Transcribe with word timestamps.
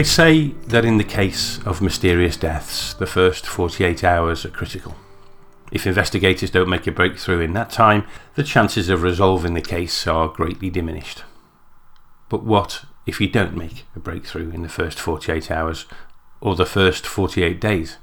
They 0.00 0.04
say 0.04 0.54
that 0.68 0.86
in 0.86 0.96
the 0.96 1.04
case 1.04 1.58
of 1.66 1.82
mysterious 1.82 2.38
deaths, 2.38 2.94
the 2.94 3.06
first 3.06 3.44
48 3.44 4.02
hours 4.02 4.46
are 4.46 4.48
critical. 4.48 4.94
If 5.70 5.86
investigators 5.86 6.50
don't 6.50 6.70
make 6.70 6.86
a 6.86 6.90
breakthrough 6.90 7.40
in 7.40 7.52
that 7.52 7.68
time, 7.68 8.06
the 8.34 8.42
chances 8.42 8.88
of 8.88 9.02
resolving 9.02 9.52
the 9.52 9.60
case 9.60 10.06
are 10.06 10.28
greatly 10.28 10.70
diminished. 10.70 11.24
But 12.30 12.44
what 12.44 12.86
if 13.04 13.20
you 13.20 13.28
don't 13.28 13.54
make 13.54 13.84
a 13.94 14.00
breakthrough 14.00 14.50
in 14.52 14.62
the 14.62 14.70
first 14.70 14.98
48 14.98 15.50
hours 15.50 15.84
or 16.40 16.56
the 16.56 16.64
first 16.64 17.06
48 17.06 17.60
days? 17.60 17.98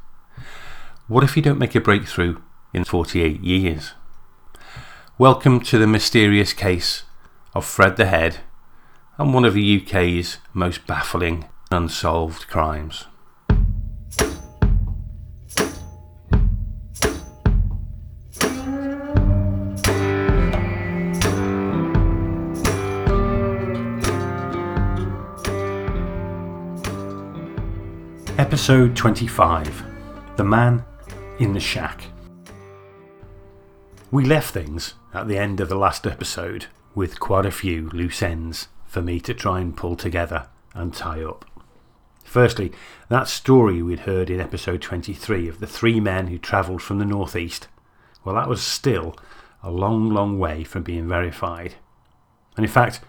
What 1.08 1.24
if 1.24 1.36
you 1.36 1.42
don't 1.42 1.58
make 1.58 1.74
a 1.74 1.82
breakthrough 1.82 2.40
in 2.76 2.84
48 2.84 3.42
years? 3.42 3.94
Welcome 5.18 5.62
to 5.62 5.80
the 5.80 5.88
mysterious 5.88 6.54
case 6.54 7.06
of 7.56 7.66
Fred 7.66 7.98
the 7.98 8.06
Head 8.06 8.42
and 9.18 9.34
one 9.34 9.46
of 9.46 9.56
the 9.56 9.82
UK's 9.82 10.38
most 10.54 10.86
baffling 10.86 11.46
unsolved 11.72 12.48
crimes. 12.48 13.06
Episode 28.38 28.96
25 28.96 29.84
The 30.38 30.44
Man 30.44 30.86
in 31.40 31.54
the 31.54 31.60
Shack. 31.60 32.04
We 34.10 34.24
left 34.24 34.54
things 34.54 34.94
at 35.14 35.28
the 35.28 35.38
end 35.38 35.60
of 35.60 35.68
the 35.68 35.76
last 35.76 36.08
episode 36.08 36.68
with 36.96 37.20
quite 37.20 37.46
a 37.46 37.52
few 37.52 37.90
loose 37.90 38.24
ends 38.24 38.70
for 38.86 39.02
me 39.02 39.20
to 39.22 39.34
try 39.34 39.60
and 39.60 39.76
pull 39.76 39.96
together 39.98 40.48
and 40.74 40.94
tie 40.94 41.24
up. 41.24 41.57
Firstly, 42.28 42.74
that 43.08 43.30
story 43.30 43.82
we'd 43.82 44.02
heard 44.02 44.30
in 44.30 44.42
episode 44.42 44.82
23 44.82 45.48
of 45.48 45.62
the 45.62 45.66
three 45.66 46.02
men 46.02 46.28
who 46.28 46.38
travelled 46.38 46.82
from 46.82 47.00
the 47.00 47.06
northeast, 47.06 47.70
well, 48.26 48.36
that 48.36 48.50
was 48.50 48.62
still 48.62 49.16
a 49.64 49.72
long, 49.72 50.10
long 50.10 50.38
way 50.38 50.66
from 50.66 50.84
being 50.84 51.08
verified. 51.08 51.76
And 52.58 52.66
in 52.66 52.72
fact, 52.72 53.00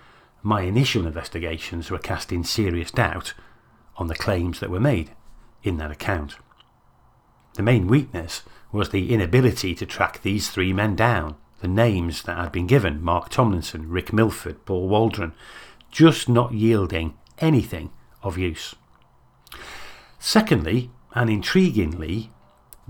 my 0.41 0.63
initial 0.63 1.05
investigations 1.05 1.91
were 1.91 1.99
casting 1.99 2.45
serious 2.45 2.93
doubt 2.93 3.35
on 3.97 4.07
the 4.07 4.15
claims 4.15 4.61
that 4.61 4.71
were 4.71 4.79
made 4.79 5.11
in 5.65 5.79
that 5.79 5.91
account. 5.91 6.37
The 7.55 7.65
main 7.65 7.89
weakness 7.89 8.43
was 8.71 8.91
the 8.91 9.13
inability 9.13 9.75
to 9.75 9.85
track 9.85 10.23
these 10.23 10.49
three 10.49 10.73
men 10.73 10.95
down, 10.95 11.35
the 11.61 11.67
names 11.67 12.23
that 12.23 12.39
had 12.39 12.53
been 12.53 12.69
given 12.69 13.03
Mark 13.03 13.31
Tomlinson, 13.31 13.89
Rick 13.89 14.13
Milford, 14.13 14.65
Paul 14.65 14.89
Waldron, 14.89 15.35
just 15.91 16.29
not 16.29 16.55
yielding 16.55 17.19
anything 17.41 17.91
of 18.23 18.39
use. 18.39 18.77
Secondly, 20.19 20.91
and 21.15 21.31
intriguingly, 21.31 22.31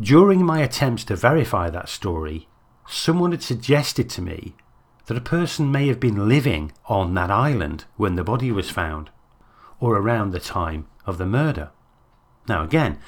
during 0.01 0.45
my 0.45 0.61
attempts 0.61 1.05
to 1.05 1.17
verify 1.17 1.71
that 1.71 1.89
story, 1.89 2.48
someone 2.87 3.33
had 3.33 3.43
suggested 3.43 4.09
to 4.11 4.23
me 4.23 4.55
that 5.07 5.17
a 5.17 5.23
person 5.23 5.73
may 5.73 5.89
have 5.89 5.99
been 5.99 6.29
living 6.29 6.73
on 6.87 7.15
that 7.15 7.31
island 7.31 7.84
when 7.97 8.15
the 8.15 8.25
body 8.25 8.53
was 8.53 8.71
found, 8.71 9.11
or 9.81 9.97
around 9.97 10.31
the 10.31 10.41
time 10.41 10.87
of 11.06 11.19
the 11.19 11.27
murder. 11.27 11.71
Now, 12.49 12.62
again, 12.62 12.99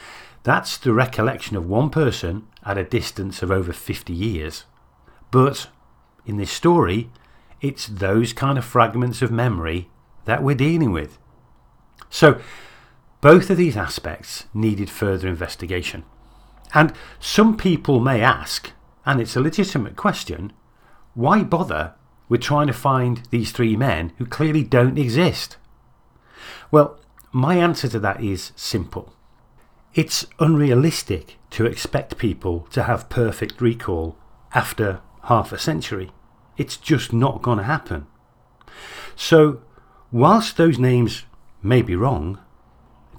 that's 0.43 0.79
the 0.79 0.93
recollection 0.93 1.57
of 1.57 1.69
one 1.69 1.91
person 1.91 2.47
at 2.65 2.79
a 2.79 2.85
distance 2.85 3.43
of 3.43 3.51
over 3.51 3.73
50 3.73 4.13
years. 4.13 4.65
But 5.31 5.69
in 6.27 6.39
this 6.39 6.51
story, 6.51 7.11
it's 7.61 7.86
those 7.86 8.33
kind 8.33 8.57
of 8.57 8.64
fragments 8.64 9.23
of 9.23 9.30
memory 9.30 9.91
that 10.25 10.42
we're 10.42 10.55
dealing 10.55 10.92
with. 10.92 11.19
So, 12.09 12.41
both 13.20 13.51
of 13.51 13.57
these 13.57 13.77
aspects 13.77 14.45
needed 14.55 14.89
further 14.91 15.29
investigation. 15.29 16.05
And 16.73 16.92
some 17.19 17.57
people 17.57 18.01
may 18.01 18.23
ask, 18.23 18.73
and 19.05 19.20
it's 19.20 19.36
a 19.36 19.41
legitimate 19.41 19.97
question, 19.97 20.53
why 21.14 21.42
bother 21.42 21.95
with 22.29 22.41
trying 22.41 22.69
to 22.69 22.73
find 22.73 23.23
these 23.30 23.53
three 23.53 23.77
men 23.77 24.13
who 24.19 24.25
clearly 24.25 24.63
don't 24.63 24.98
exist? 24.98 25.57
Well, 26.70 26.98
my 27.33 27.57
answer 27.57 27.89
to 27.89 27.98
that 28.01 28.23
is 28.23 28.53
simple. 28.57 29.13
It's 29.95 30.27
unrealistic 30.39 31.36
to 31.51 31.67
expect 31.67 32.17
people 32.17 32.69
to 32.70 32.85
have 32.85 33.09
perfect 33.09 33.61
recall 33.61 34.17
after 34.55 35.01
half 35.25 35.53
a 35.53 35.59
century. 35.59 36.13
It's 36.57 36.77
just 36.77 37.13
not 37.13 37.42
going 37.42 37.59
to 37.59 37.64
happen. 37.64 38.07
So, 39.17 39.63
whilst 40.13 40.57
those 40.57 40.79
names 40.79 41.25
may 41.63 41.83
be 41.83 41.97
wrong, 41.97 42.39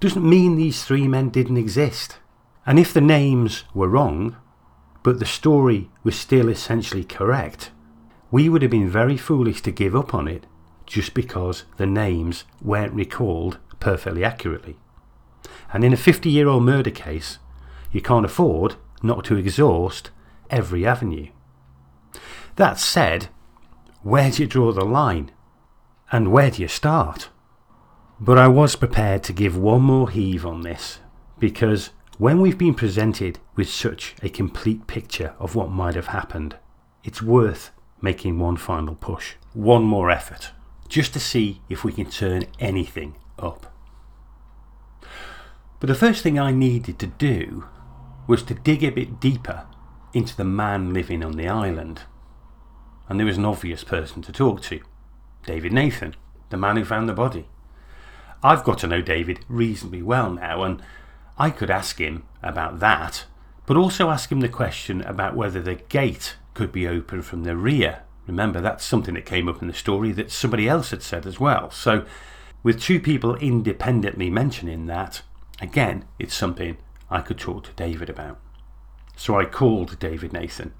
doesn't 0.01 0.27
mean 0.27 0.55
these 0.55 0.83
three 0.83 1.07
men 1.07 1.29
didn't 1.29 1.57
exist. 1.57 2.17
And 2.65 2.79
if 2.79 2.91
the 2.93 3.01
names 3.01 3.63
were 3.73 3.87
wrong, 3.87 4.35
but 5.03 5.19
the 5.19 5.25
story 5.25 5.89
was 6.03 6.17
still 6.17 6.49
essentially 6.49 7.03
correct, 7.03 7.71
we 8.31 8.49
would 8.49 8.63
have 8.63 8.71
been 8.71 8.89
very 8.89 9.15
foolish 9.15 9.61
to 9.61 9.71
give 9.71 9.95
up 9.95 10.13
on 10.13 10.27
it 10.27 10.45
just 10.87 11.13
because 11.13 11.65
the 11.77 11.85
names 11.85 12.45
weren't 12.61 12.93
recalled 12.93 13.59
perfectly 13.79 14.23
accurately. 14.23 14.77
And 15.71 15.83
in 15.83 15.93
a 15.93 15.97
50 15.97 16.29
year 16.29 16.47
old 16.47 16.63
murder 16.63 16.91
case, 16.91 17.37
you 17.91 18.01
can't 18.01 18.25
afford 18.25 18.75
not 19.03 19.23
to 19.25 19.37
exhaust 19.37 20.09
every 20.49 20.85
avenue. 20.85 21.27
That 22.55 22.79
said, 22.79 23.29
where 24.01 24.31
do 24.31 24.43
you 24.43 24.47
draw 24.47 24.71
the 24.71 24.83
line? 24.83 25.31
And 26.11 26.31
where 26.31 26.49
do 26.49 26.61
you 26.61 26.67
start? 26.67 27.29
But 28.23 28.37
I 28.37 28.47
was 28.47 28.75
prepared 28.75 29.23
to 29.23 29.33
give 29.33 29.57
one 29.57 29.81
more 29.81 30.07
heave 30.07 30.45
on 30.45 30.61
this, 30.61 30.99
because 31.39 31.89
when 32.19 32.39
we've 32.39 32.57
been 32.57 32.75
presented 32.75 33.39
with 33.55 33.67
such 33.67 34.13
a 34.21 34.29
complete 34.29 34.85
picture 34.85 35.33
of 35.39 35.55
what 35.55 35.71
might 35.71 35.95
have 35.95 36.05
happened, 36.05 36.55
it's 37.03 37.23
worth 37.23 37.71
making 37.99 38.37
one 38.37 38.57
final 38.57 38.93
push, 38.93 39.33
one 39.53 39.81
more 39.81 40.11
effort, 40.11 40.51
just 40.87 41.13
to 41.13 41.19
see 41.19 41.61
if 41.67 41.83
we 41.83 41.91
can 41.91 42.11
turn 42.11 42.43
anything 42.59 43.15
up. 43.39 43.73
But 45.79 45.87
the 45.87 45.95
first 45.95 46.21
thing 46.21 46.37
I 46.37 46.51
needed 46.51 46.99
to 46.99 47.07
do 47.07 47.65
was 48.27 48.43
to 48.43 48.53
dig 48.53 48.83
a 48.83 48.91
bit 48.91 49.19
deeper 49.19 49.65
into 50.13 50.37
the 50.37 50.43
man 50.43 50.93
living 50.93 51.23
on 51.23 51.37
the 51.37 51.47
island. 51.47 52.03
And 53.09 53.19
there 53.19 53.25
was 53.25 53.39
an 53.39 53.45
obvious 53.45 53.83
person 53.83 54.21
to 54.21 54.31
talk 54.31 54.61
to 54.61 54.79
David 55.47 55.73
Nathan, 55.73 56.15
the 56.51 56.57
man 56.57 56.77
who 56.77 56.85
found 56.85 57.09
the 57.09 57.13
body. 57.13 57.47
I've 58.43 58.63
got 58.63 58.79
to 58.79 58.87
know 58.87 59.01
David 59.01 59.45
reasonably 59.47 60.01
well 60.01 60.31
now, 60.31 60.63
and 60.63 60.81
I 61.37 61.49
could 61.49 61.69
ask 61.69 61.99
him 61.99 62.23
about 62.41 62.79
that, 62.79 63.25
but 63.65 63.77
also 63.77 64.09
ask 64.09 64.31
him 64.31 64.39
the 64.39 64.49
question 64.49 65.01
about 65.01 65.35
whether 65.35 65.61
the 65.61 65.75
gate 65.75 66.35
could 66.53 66.71
be 66.71 66.87
opened 66.87 67.25
from 67.25 67.43
the 67.43 67.55
rear. 67.55 68.03
Remember, 68.27 68.61
that's 68.61 68.85
something 68.85 69.13
that 69.15 69.25
came 69.25 69.47
up 69.47 69.61
in 69.61 69.67
the 69.67 69.73
story 69.73 70.11
that 70.13 70.31
somebody 70.31 70.67
else 70.67 70.91
had 70.91 71.03
said 71.03 71.25
as 71.25 71.39
well. 71.39 71.71
So, 71.71 72.05
with 72.63 72.81
two 72.81 72.99
people 72.99 73.35
independently 73.37 74.29
mentioning 74.29 74.85
that, 74.85 75.21
Again, 75.61 76.05
it's 76.17 76.33
something 76.33 76.77
I 77.09 77.21
could 77.21 77.37
talk 77.37 77.65
to 77.65 77.73
David 77.73 78.09
about. 78.09 78.39
So 79.15 79.39
I 79.39 79.45
called 79.45 79.99
David 79.99 80.33
Nathan, 80.33 80.73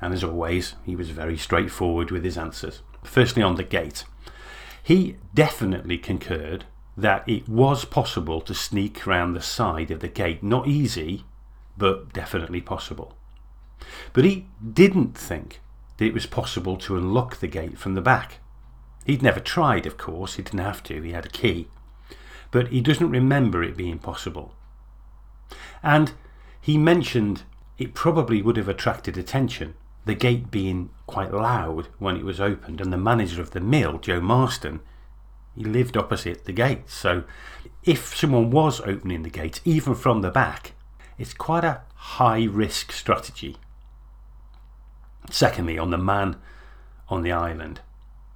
and 0.00 0.14
as 0.14 0.24
always, 0.24 0.74
he 0.84 0.96
was 0.96 1.10
very 1.10 1.36
straightforward 1.36 2.10
with 2.10 2.24
his 2.24 2.38
answers. 2.38 2.80
Firstly, 3.02 3.42
on 3.42 3.56
the 3.56 3.62
gate, 3.62 4.04
he 4.82 5.16
definitely 5.34 5.98
concurred 5.98 6.64
that 6.96 7.28
it 7.28 7.48
was 7.48 7.84
possible 7.84 8.40
to 8.42 8.54
sneak 8.54 9.06
round 9.06 9.34
the 9.34 9.42
side 9.42 9.90
of 9.90 10.00
the 10.00 10.08
gate. 10.08 10.42
Not 10.42 10.68
easy, 10.68 11.24
but 11.76 12.12
definitely 12.12 12.60
possible. 12.60 13.16
But 14.12 14.24
he 14.24 14.46
didn't 14.72 15.16
think 15.18 15.60
that 15.96 16.04
it 16.04 16.14
was 16.14 16.26
possible 16.26 16.76
to 16.78 16.96
unlock 16.96 17.36
the 17.36 17.48
gate 17.48 17.78
from 17.78 17.94
the 17.94 18.00
back. 18.00 18.38
He'd 19.04 19.22
never 19.22 19.40
tried, 19.40 19.86
of 19.86 19.98
course, 19.98 20.34
he 20.34 20.42
didn't 20.42 20.60
have 20.60 20.82
to, 20.84 21.02
he 21.02 21.12
had 21.12 21.26
a 21.26 21.30
key 21.30 21.68
but 22.54 22.68
he 22.68 22.80
doesn't 22.80 23.10
remember 23.10 23.64
it 23.64 23.76
being 23.76 23.98
possible. 23.98 24.54
And 25.82 26.12
he 26.60 26.78
mentioned 26.78 27.42
it 27.78 27.94
probably 27.94 28.42
would 28.42 28.56
have 28.56 28.68
attracted 28.68 29.18
attention, 29.18 29.74
the 30.04 30.14
gate 30.14 30.52
being 30.52 30.90
quite 31.08 31.34
loud 31.34 31.88
when 31.98 32.16
it 32.16 32.24
was 32.24 32.40
opened, 32.40 32.80
and 32.80 32.92
the 32.92 32.96
manager 32.96 33.42
of 33.42 33.50
the 33.50 33.58
mill, 33.58 33.98
Joe 33.98 34.20
Marston, 34.20 34.78
he 35.56 35.64
lived 35.64 35.96
opposite 35.96 36.44
the 36.44 36.52
gate. 36.52 36.88
So 36.88 37.24
if 37.84 38.16
someone 38.16 38.50
was 38.50 38.80
opening 38.80 39.22
the 39.22 39.30
gate, 39.30 39.60
even 39.64 39.94
from 39.94 40.20
the 40.20 40.30
back, 40.30 40.72
it's 41.18 41.34
quite 41.34 41.64
a 41.64 41.82
high 41.94 42.44
risk 42.44 42.92
strategy. 42.92 43.56
Secondly, 45.30 45.78
on 45.78 45.90
the 45.90 45.98
man 45.98 46.36
on 47.08 47.22
the 47.22 47.32
island, 47.32 47.80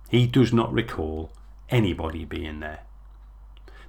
he 0.08 0.26
does 0.26 0.52
not 0.52 0.72
recall 0.72 1.32
anybody 1.68 2.24
being 2.24 2.60
there. 2.60 2.80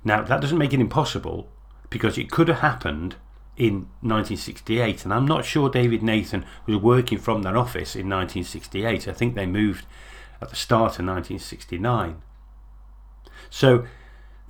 Now, 0.04 0.22
that 0.24 0.42
doesn't 0.42 0.58
make 0.58 0.74
it 0.74 0.80
impossible 0.80 1.50
because 1.90 2.18
it 2.18 2.32
could 2.32 2.48
have 2.48 2.60
happened 2.60 3.16
in 3.58 3.88
1968, 4.02 5.04
and 5.04 5.14
I'm 5.14 5.26
not 5.26 5.44
sure 5.44 5.70
David 5.70 6.02
Nathan 6.02 6.46
was 6.66 6.78
working 6.78 7.18
from 7.18 7.42
that 7.42 7.58
office 7.58 7.96
in 7.96 8.10
1968. 8.10 9.08
I 9.08 9.12
think 9.12 9.36
they 9.36 9.46
moved 9.46 9.86
at 10.42 10.50
the 10.50 10.56
start 10.56 10.98
of 11.00 11.06
1969. 11.06 12.22
So 13.50 13.86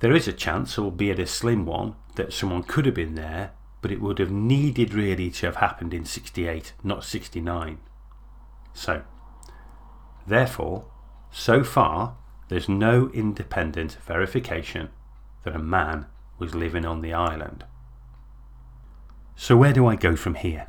There 0.00 0.16
is 0.16 0.26
a 0.26 0.32
chance, 0.32 0.78
albeit 0.78 1.18
a 1.18 1.26
slim 1.26 1.66
one, 1.66 1.94
that 2.16 2.32
someone 2.32 2.62
could 2.62 2.86
have 2.86 2.94
been 2.94 3.14
there, 3.14 3.52
but 3.82 3.92
it 3.92 4.00
would 4.00 4.18
have 4.18 4.30
needed 4.30 4.94
really 4.94 5.30
to 5.30 5.46
have 5.46 5.56
happened 5.56 5.92
in 5.94 6.06
68, 6.06 6.72
not 6.82 7.04
69. 7.04 7.78
So, 8.72 9.02
therefore, 10.26 10.86
so 11.30 11.62
far, 11.62 12.16
there's 12.48 12.68
no 12.68 13.10
independent 13.12 13.98
verification 14.06 14.88
that 15.44 15.54
a 15.54 15.58
man 15.58 16.06
was 16.38 16.54
living 16.54 16.86
on 16.86 17.02
the 17.02 17.12
island. 17.12 17.64
So, 19.36 19.56
where 19.56 19.74
do 19.74 19.86
I 19.86 19.96
go 19.96 20.16
from 20.16 20.34
here? 20.34 20.66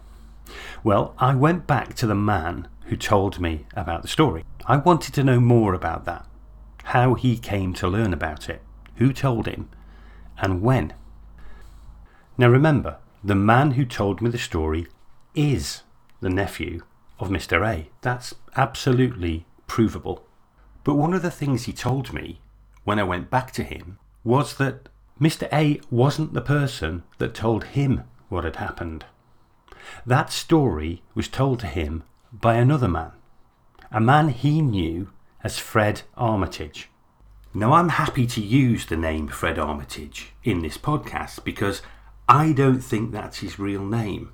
Well, 0.83 1.15
I 1.17 1.35
went 1.35 1.67
back 1.67 1.93
to 1.95 2.07
the 2.07 2.15
man 2.15 2.67
who 2.85 2.97
told 2.97 3.39
me 3.39 3.65
about 3.75 4.01
the 4.01 4.07
story. 4.09 4.43
I 4.65 4.75
wanted 4.75 5.13
to 5.13 5.23
know 5.23 5.39
more 5.39 5.73
about 5.73 6.03
that, 6.05 6.25
how 6.85 7.13
he 7.13 7.37
came 7.37 7.73
to 7.73 7.87
learn 7.87 8.13
about 8.13 8.49
it, 8.49 8.61
who 8.95 9.13
told 9.13 9.47
him, 9.47 9.69
and 10.37 10.61
when. 10.61 10.93
Now 12.37 12.49
remember, 12.49 12.97
the 13.23 13.35
man 13.35 13.71
who 13.71 13.85
told 13.85 14.21
me 14.21 14.29
the 14.29 14.37
story 14.37 14.87
is 15.35 15.83
the 16.21 16.29
nephew 16.29 16.81
of 17.19 17.29
Mr. 17.29 17.65
A. 17.67 17.89
That's 18.01 18.33
absolutely 18.55 19.45
provable. 19.67 20.25
But 20.83 20.95
one 20.95 21.13
of 21.13 21.21
the 21.21 21.31
things 21.31 21.63
he 21.63 21.73
told 21.73 22.13
me 22.13 22.41
when 22.83 22.99
I 22.99 23.03
went 23.03 23.29
back 23.29 23.51
to 23.53 23.63
him 23.63 23.99
was 24.23 24.55
that 24.57 24.89
Mr. 25.19 25.47
A 25.53 25.79
wasn't 25.91 26.33
the 26.33 26.41
person 26.41 27.03
that 27.19 27.35
told 27.35 27.65
him 27.65 28.03
what 28.29 28.43
had 28.43 28.55
happened. 28.55 29.05
That 30.05 30.31
story 30.31 31.03
was 31.13 31.27
told 31.27 31.59
to 31.59 31.67
him 31.67 32.03
by 32.31 32.55
another 32.55 32.87
man, 32.87 33.11
a 33.91 33.99
man 33.99 34.29
he 34.29 34.61
knew 34.61 35.09
as 35.43 35.57
Fred 35.57 36.03
Armitage. 36.15 36.89
Now, 37.53 37.73
I'm 37.73 37.89
happy 37.89 38.25
to 38.27 38.41
use 38.41 38.85
the 38.85 38.95
name 38.95 39.27
Fred 39.27 39.59
Armitage 39.59 40.33
in 40.43 40.61
this 40.61 40.77
podcast 40.77 41.43
because 41.43 41.81
I 42.29 42.53
don't 42.53 42.79
think 42.79 43.11
that's 43.11 43.39
his 43.39 43.59
real 43.59 43.85
name. 43.85 44.31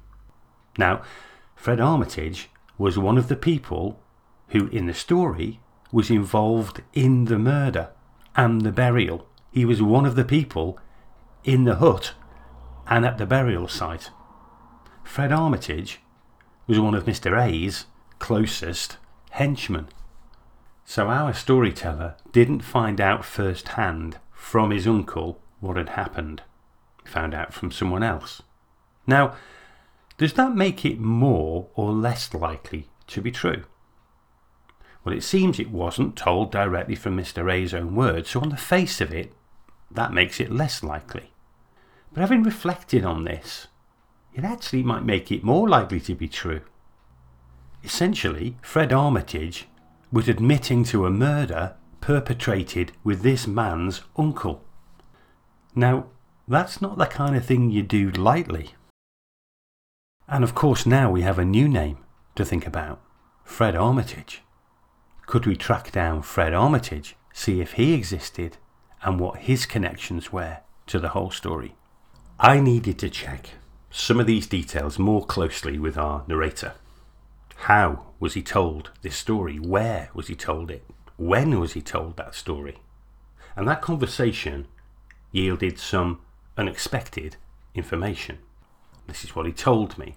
Now, 0.78 1.02
Fred 1.56 1.80
Armitage 1.80 2.50
was 2.78 2.98
one 2.98 3.18
of 3.18 3.28
the 3.28 3.36
people 3.36 4.00
who, 4.50 4.68
in 4.68 4.86
the 4.86 4.94
story, 4.94 5.60
was 5.92 6.12
involved 6.12 6.84
in 6.94 7.26
the 7.26 7.40
murder 7.40 7.90
and 8.36 8.62
the 8.62 8.72
burial. 8.72 9.28
He 9.52 9.66
was 9.66 9.82
one 9.82 10.06
of 10.06 10.16
the 10.16 10.26
people 10.26 10.80
in 11.44 11.64
the 11.64 11.76
hut 11.76 12.14
and 12.88 13.06
at 13.06 13.18
the 13.18 13.26
burial 13.26 13.68
site. 13.68 14.12
Fred 15.04 15.32
Armitage 15.32 16.02
was 16.68 16.80
one 16.80 16.94
of 16.94 17.06
Mr. 17.06 17.42
A's 17.42 17.86
closest 18.20 18.98
henchmen. 19.32 19.88
So 20.90 21.10
our 21.10 21.34
storyteller 21.34 22.16
didn't 22.32 22.62
find 22.62 23.02
out 23.02 23.26
firsthand 23.26 24.20
from 24.32 24.72
his 24.72 24.88
uncle 24.88 25.42
what 25.60 25.76
had 25.76 25.90
happened. 25.90 26.44
He 27.04 27.10
found 27.10 27.34
out 27.34 27.54
from 27.54 27.72
someone 27.72 28.04
else. 28.04 28.42
Now, 29.06 29.36
does 30.18 30.32
that 30.34 30.56
make 30.56 30.86
it 30.86 30.98
more 30.98 31.68
or 31.76 31.92
less 31.92 32.34
likely 32.34 32.88
to 33.08 33.22
be 33.22 33.32
true? 33.32 33.66
Well, 35.04 35.14
it 35.14 35.26
seems 35.26 35.60
it 35.60 35.72
wasn't 35.72 36.16
told 36.16 36.54
directly 36.54 36.96
from 36.96 37.18
Mr. 37.18 37.52
A's 37.52 37.74
own 37.74 37.94
words, 37.94 38.30
so 38.30 38.40
on 38.40 38.50
the 38.50 38.56
face 38.56 39.02
of 39.02 39.12
it, 39.12 39.34
that 39.92 40.14
makes 40.14 40.40
it 40.40 40.54
less 40.54 40.82
likely. 40.82 41.34
But 42.14 42.22
having 42.22 42.44
reflected 42.44 43.04
on 43.04 43.26
this, 43.26 43.68
it 44.34 44.46
actually 44.46 44.84
might 44.84 45.04
make 45.04 45.34
it 45.34 45.44
more 45.44 45.68
likely 45.68 46.00
to 46.00 46.16
be 46.16 46.30
true. 46.30 46.62
Essentially, 47.84 48.56
Fred 48.62 48.94
Armitage 48.94 49.68
was 50.12 50.30
admitting 50.30 50.84
to 50.86 51.06
a 51.06 51.12
murder 51.12 51.76
perpetrated 52.02 52.92
with 53.04 53.22
this 53.22 53.48
man's 53.48 54.02
uncle. 54.16 54.64
Now, 55.76 56.08
that's 56.48 56.82
not 56.82 56.98
the 56.98 57.06
kind 57.06 57.36
of 57.36 57.46
thing 57.46 57.70
you 57.70 57.84
do 57.84 58.10
lightly. 58.12 58.76
And 60.28 60.44
of 60.44 60.56
course, 60.56 60.86
now 60.86 61.12
we 61.12 61.22
have 61.22 61.40
a 61.40 61.46
new 61.46 61.68
name 61.68 61.98
to 62.36 62.46
think 62.46 62.66
about 62.66 63.02
Fred 63.44 63.76
Armitage. 63.76 64.44
Could 65.26 65.46
we 65.46 65.56
track 65.56 65.92
down 65.92 66.22
Fred 66.22 66.54
Armitage, 66.54 67.16
see 67.34 67.60
if 67.60 67.74
he 67.74 67.94
existed, 67.94 68.58
and 69.02 69.20
what 69.20 69.40
his 69.40 69.66
connections 69.66 70.32
were 70.32 70.60
to 70.88 71.00
the 71.00 71.10
whole 71.10 71.32
story? 71.32 71.76
I 72.40 72.60
needed 72.60 73.00
to 73.00 73.10
check 73.10 73.50
some 73.90 74.20
of 74.20 74.28
these 74.28 74.48
details 74.48 75.00
more 75.00 75.26
closely 75.26 75.80
with 75.80 75.98
our 75.98 76.24
narrator. 76.28 76.74
How 77.62 78.06
was 78.20 78.34
he 78.34 78.42
told 78.42 78.92
this 79.02 79.16
story? 79.16 79.58
Where 79.58 80.10
was 80.14 80.28
he 80.28 80.36
told 80.36 80.72
it? 80.72 80.86
When 81.18 81.60
was 81.60 81.74
he 81.74 81.82
told 81.82 82.18
that 82.18 82.36
story? 82.36 82.78
And 83.56 83.68
that 83.68 83.82
conversation 83.82 84.68
yielded 85.32 85.80
some 85.80 86.22
unexpected 86.56 87.36
information. 87.74 88.40
This 89.08 89.24
is 89.24 89.36
what 89.36 89.46
he 89.46 89.52
told 89.52 89.98
me. 89.98 90.16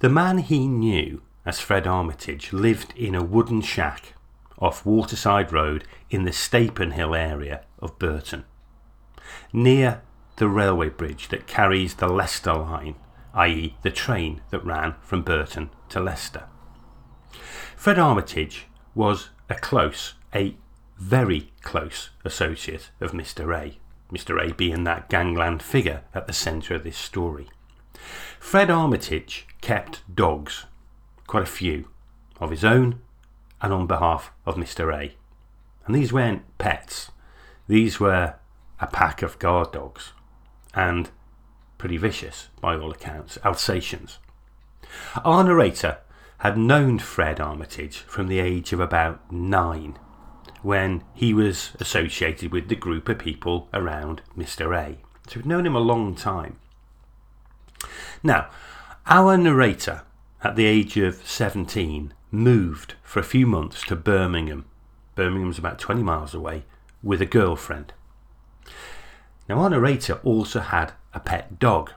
The 0.00 0.08
man 0.08 0.38
he 0.38 0.66
knew 0.66 1.22
as 1.44 1.58
Fred 1.58 1.86
Armitage 1.86 2.52
lived 2.52 2.92
in 2.96 3.14
a 3.14 3.24
wooden 3.24 3.62
shack 3.62 4.14
off 4.58 4.84
Waterside 4.84 5.52
Road 5.52 5.84
in 6.10 6.24
the 6.24 6.32
Stapenhill 6.32 7.18
area 7.18 7.64
of 7.78 7.98
Burton, 7.98 8.44
near 9.52 10.02
the 10.36 10.48
railway 10.48 10.90
bridge 10.90 11.28
that 11.28 11.46
carries 11.46 11.94
the 11.94 12.08
Leicester 12.08 12.54
line, 12.54 12.96
i.e., 13.34 13.76
the 13.82 13.90
train 13.90 14.42
that 14.50 14.64
ran 14.64 14.94
from 15.00 15.22
Burton 15.22 15.70
to 15.90 16.00
Leicester. 16.00 16.44
Fred 17.76 17.98
Armitage 17.98 18.66
was 18.94 19.30
a 19.48 19.54
close, 19.54 20.14
a 20.34 20.56
very 20.98 21.52
close 21.62 22.10
associate 22.24 22.90
of 23.00 23.12
Mr. 23.12 23.56
A, 23.56 23.78
Mr. 24.12 24.40
A 24.40 24.52
being 24.54 24.84
that 24.84 25.08
gangland 25.08 25.62
figure 25.62 26.02
at 26.14 26.26
the 26.26 26.32
centre 26.32 26.74
of 26.74 26.84
this 26.84 26.96
story. 26.96 27.48
Fred 28.38 28.70
Armitage 28.70 29.46
kept 29.60 30.02
dogs 30.14 30.66
quite 31.26 31.42
a 31.42 31.46
few 31.46 31.88
of 32.40 32.50
his 32.50 32.64
own 32.64 33.00
and 33.60 33.72
on 33.72 33.86
behalf 33.86 34.32
of 34.46 34.56
Mr. 34.56 34.94
A. 34.94 35.14
And 35.86 35.94
these 35.94 36.12
weren't 36.12 36.42
pets, 36.58 37.10
these 37.68 38.00
were 38.00 38.34
a 38.80 38.86
pack 38.86 39.22
of 39.22 39.38
guard 39.38 39.72
dogs 39.72 40.12
and 40.74 41.10
pretty 41.78 41.96
vicious 41.96 42.48
by 42.60 42.76
all 42.76 42.90
accounts, 42.90 43.38
Alsatians. 43.44 44.18
Our 45.24 45.44
narrator 45.44 45.98
had 46.38 46.56
known 46.56 46.98
Fred 46.98 47.40
Armitage 47.40 47.98
from 47.98 48.28
the 48.28 48.38
age 48.38 48.72
of 48.72 48.80
about 48.80 49.30
nine 49.32 49.98
when 50.62 51.04
he 51.14 51.34
was 51.34 51.72
associated 51.80 52.52
with 52.52 52.68
the 52.68 52.76
group 52.76 53.08
of 53.08 53.18
people 53.18 53.68
around 53.72 54.22
Mr. 54.36 54.76
A. 54.76 54.98
So 55.28 55.36
we've 55.36 55.46
known 55.46 55.66
him 55.66 55.76
a 55.76 55.80
long 55.80 56.14
time. 56.14 56.58
Now, 58.22 58.48
our 59.06 59.36
narrator 59.36 60.02
at 60.42 60.56
the 60.56 60.64
age 60.64 60.96
of 60.96 61.26
17, 61.26 62.14
moved 62.30 62.94
for 63.02 63.20
a 63.20 63.24
few 63.24 63.46
months 63.46 63.82
to 63.82 63.96
Birmingham. 63.96 64.64
Birmingham's 65.14 65.58
about 65.58 65.78
20 65.78 66.02
miles 66.02 66.34
away 66.34 66.64
with 67.02 67.20
a 67.20 67.26
girlfriend. 67.26 67.92
Now, 69.48 69.60
our 69.60 69.70
narrator 69.70 70.14
also 70.24 70.60
had 70.60 70.92
a 71.12 71.20
pet 71.20 71.58
dog, 71.58 71.92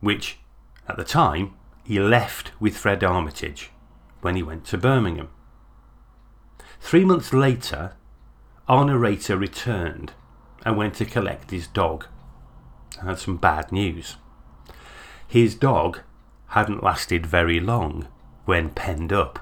which 0.00 0.38
at 0.86 0.96
the 0.96 1.04
time 1.04 1.54
he 1.88 1.98
left 1.98 2.52
with 2.60 2.76
Fred 2.76 3.02
Armitage 3.02 3.70
when 4.20 4.36
he 4.36 4.42
went 4.42 4.66
to 4.66 4.76
Birmingham. 4.76 5.30
Three 6.82 7.02
months 7.02 7.32
later, 7.32 7.94
our 8.68 8.84
narrator 8.84 9.38
returned 9.38 10.12
and 10.66 10.76
went 10.76 10.96
to 10.96 11.06
collect 11.06 11.50
his 11.50 11.66
dog. 11.66 12.04
and 12.98 13.08
had 13.08 13.18
some 13.18 13.38
bad 13.38 13.72
news. 13.72 14.16
His 15.26 15.54
dog 15.54 16.00
hadn't 16.48 16.82
lasted 16.82 17.24
very 17.24 17.58
long 17.58 18.08
when 18.44 18.68
penned 18.68 19.10
up 19.10 19.38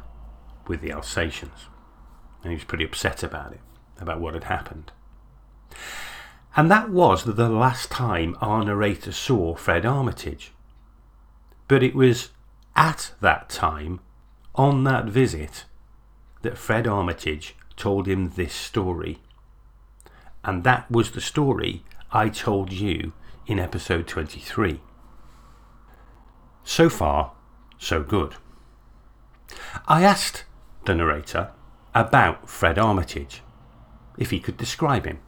with 0.69 0.83
the 0.83 0.93
Alsatians. 0.93 1.67
And 2.45 2.53
he 2.53 2.57
was 2.57 2.65
pretty 2.65 2.85
upset 2.85 3.25
about 3.25 3.55
it, 3.55 3.61
about 4.01 4.21
what 4.21 4.35
had 4.35 4.45
happened. 4.45 4.93
And 6.57 6.71
that 6.71 6.91
was 6.91 7.25
the 7.25 7.49
last 7.49 7.91
time 7.91 8.37
our 8.41 8.65
narrator 8.65 9.11
saw 9.11 9.57
Fred 9.57 9.85
Armitage. 9.85 10.53
But 11.67 11.83
it 11.83 11.97
was 11.97 12.31
at 12.77 13.13
that 13.21 13.49
time, 13.49 14.01
on 14.55 14.85
that 14.85 15.07
visit, 15.07 15.65
that 16.43 16.59
Fred 16.59 16.87
Armitage 16.87 17.57
told 17.77 18.07
him 18.07 18.31
this 18.31 18.55
story. 18.55 19.19
And 20.45 20.63
that 20.65 20.89
was 20.91 21.11
the 21.11 21.21
story 21.21 21.83
I 22.13 22.29
told 22.29 22.73
you 22.73 23.13
in 23.47 23.59
episode 23.59 24.07
23. 24.07 24.81
So 26.63 26.89
far, 26.89 27.33
so 27.79 28.03
good. 28.03 28.35
I 29.89 30.03
asked 30.03 30.45
the 30.85 30.95
narrator 30.95 31.51
about 31.95 32.49
Fred 32.49 32.79
Armitage, 32.79 33.43
if 34.19 34.31
he 34.31 34.41
could 34.41 34.57
describe 34.57 35.07
him, 35.07 35.19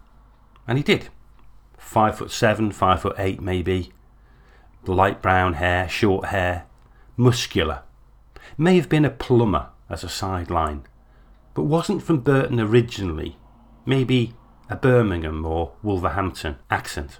and 0.67 0.79
he 0.79 0.85
did. 0.85 1.09
Five 1.79 2.19
foot 2.19 2.31
seven, 2.31 2.73
five 2.73 3.03
foot 3.03 3.17
eight, 3.19 3.41
maybe. 3.41 3.93
Light 4.87 5.23
brown 5.23 5.55
hair, 5.55 5.89
short 5.89 6.27
hair, 6.27 6.67
muscular. 7.19 7.83
May 8.57 8.77
have 8.77 8.89
been 8.89 9.05
a 9.05 9.11
plumber 9.11 9.69
as 9.91 10.03
a 10.03 10.09
sideline, 10.09 10.85
but 11.53 11.65
wasn't 11.65 12.03
from 12.03 12.21
Burton 12.21 12.59
originally. 12.59 13.37
Maybe 13.85 14.35
a 14.71 14.77
Birmingham 14.77 15.45
or 15.45 15.73
Wolverhampton 15.83 16.57
accent. 16.71 17.19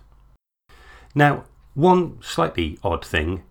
Now, 1.15 1.45
one 1.75 2.23
slightly 2.23 2.79
odd 2.83 3.05
thing 3.05 3.43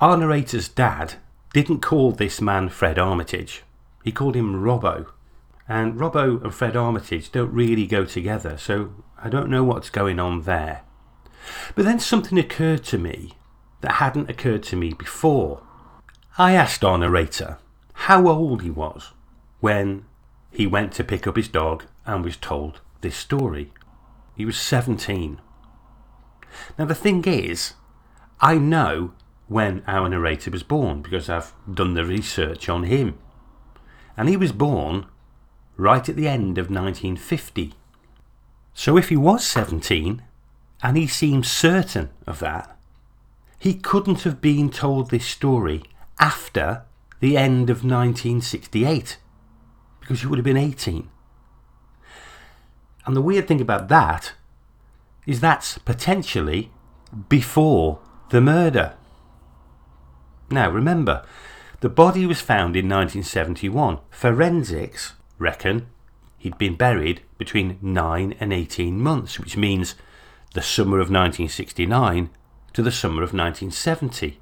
our 0.00 0.16
narrator's 0.16 0.68
dad 0.68 1.14
didn't 1.52 1.80
call 1.80 2.10
this 2.10 2.40
man 2.40 2.68
Fred 2.68 2.98
Armitage, 2.98 3.62
he 4.02 4.10
called 4.10 4.34
him 4.34 4.62
Robbo. 4.62 5.06
And 5.68 5.94
Robbo 5.94 6.42
and 6.42 6.52
Fred 6.52 6.76
Armitage 6.76 7.30
don't 7.30 7.52
really 7.52 7.86
go 7.86 8.04
together, 8.04 8.58
so 8.58 8.92
I 9.16 9.28
don't 9.28 9.48
know 9.48 9.64
what's 9.64 9.88
going 9.88 10.18
on 10.18 10.42
there. 10.42 10.82
But 11.74 11.84
then 11.84 12.00
something 12.00 12.38
occurred 12.38 12.84
to 12.84 12.98
me 12.98 13.32
that 13.80 13.92
hadn't 13.92 14.28
occurred 14.28 14.62
to 14.64 14.76
me 14.76 14.92
before. 14.92 15.62
I 16.36 16.54
asked 16.54 16.84
our 16.84 16.98
narrator 16.98 17.58
how 17.92 18.26
old 18.26 18.62
he 18.62 18.70
was 18.70 19.12
when 19.60 20.04
he 20.50 20.66
went 20.66 20.92
to 20.94 21.04
pick 21.04 21.28
up 21.28 21.36
his 21.36 21.46
dog 21.46 21.84
and 22.04 22.24
was 22.24 22.36
told 22.36 22.80
this 23.02 23.16
story. 23.16 23.72
He 24.34 24.44
was 24.44 24.56
17. 24.56 25.40
Now, 26.76 26.86
the 26.86 26.94
thing 26.94 27.24
is, 27.24 27.74
I 28.40 28.58
know 28.58 29.12
when 29.46 29.84
our 29.86 30.08
narrator 30.08 30.50
was 30.50 30.64
born 30.64 31.02
because 31.02 31.28
I've 31.28 31.52
done 31.72 31.94
the 31.94 32.04
research 32.04 32.68
on 32.68 32.82
him. 32.82 33.16
And 34.16 34.28
he 34.28 34.36
was 34.36 34.50
born 34.50 35.06
right 35.76 36.08
at 36.08 36.16
the 36.16 36.26
end 36.26 36.58
of 36.58 36.68
1950. 36.68 37.74
So 38.72 38.96
if 38.96 39.08
he 39.08 39.16
was 39.16 39.46
17, 39.46 40.20
and 40.82 40.96
he 40.96 41.06
seems 41.06 41.48
certain 41.48 42.10
of 42.26 42.40
that, 42.40 42.76
he 43.56 43.74
couldn't 43.74 44.22
have 44.22 44.40
been 44.40 44.68
told 44.68 45.10
this 45.10 45.26
story 45.26 45.84
after 46.18 46.82
the 47.20 47.36
end 47.36 47.70
of 47.70 47.84
1968 47.84 49.18
because 50.00 50.20
he 50.20 50.26
would 50.26 50.38
have 50.38 50.44
been 50.44 50.56
18. 50.56 51.08
And 53.06 53.16
the 53.16 53.22
weird 53.22 53.48
thing 53.48 53.60
about 53.60 53.88
that 53.88 54.32
is 55.26 55.40
that's 55.40 55.78
potentially 55.78 56.70
before 57.28 58.00
the 58.30 58.40
murder. 58.40 58.94
Now 60.50 60.70
remember, 60.70 61.24
the 61.80 61.88
body 61.88 62.26
was 62.26 62.40
found 62.40 62.76
in 62.76 62.88
1971. 62.88 63.98
Forensics 64.10 65.14
reckon 65.38 65.86
he'd 66.38 66.58
been 66.58 66.76
buried 66.76 67.22
between 67.38 67.78
9 67.80 68.34
and 68.38 68.52
18 68.52 69.00
months, 69.00 69.38
which 69.38 69.56
means 69.56 69.94
the 70.52 70.62
summer 70.62 70.96
of 70.96 71.10
1969 71.10 72.30
to 72.72 72.82
the 72.82 72.92
summer 72.92 73.22
of 73.22 73.32
1970. 73.32 74.38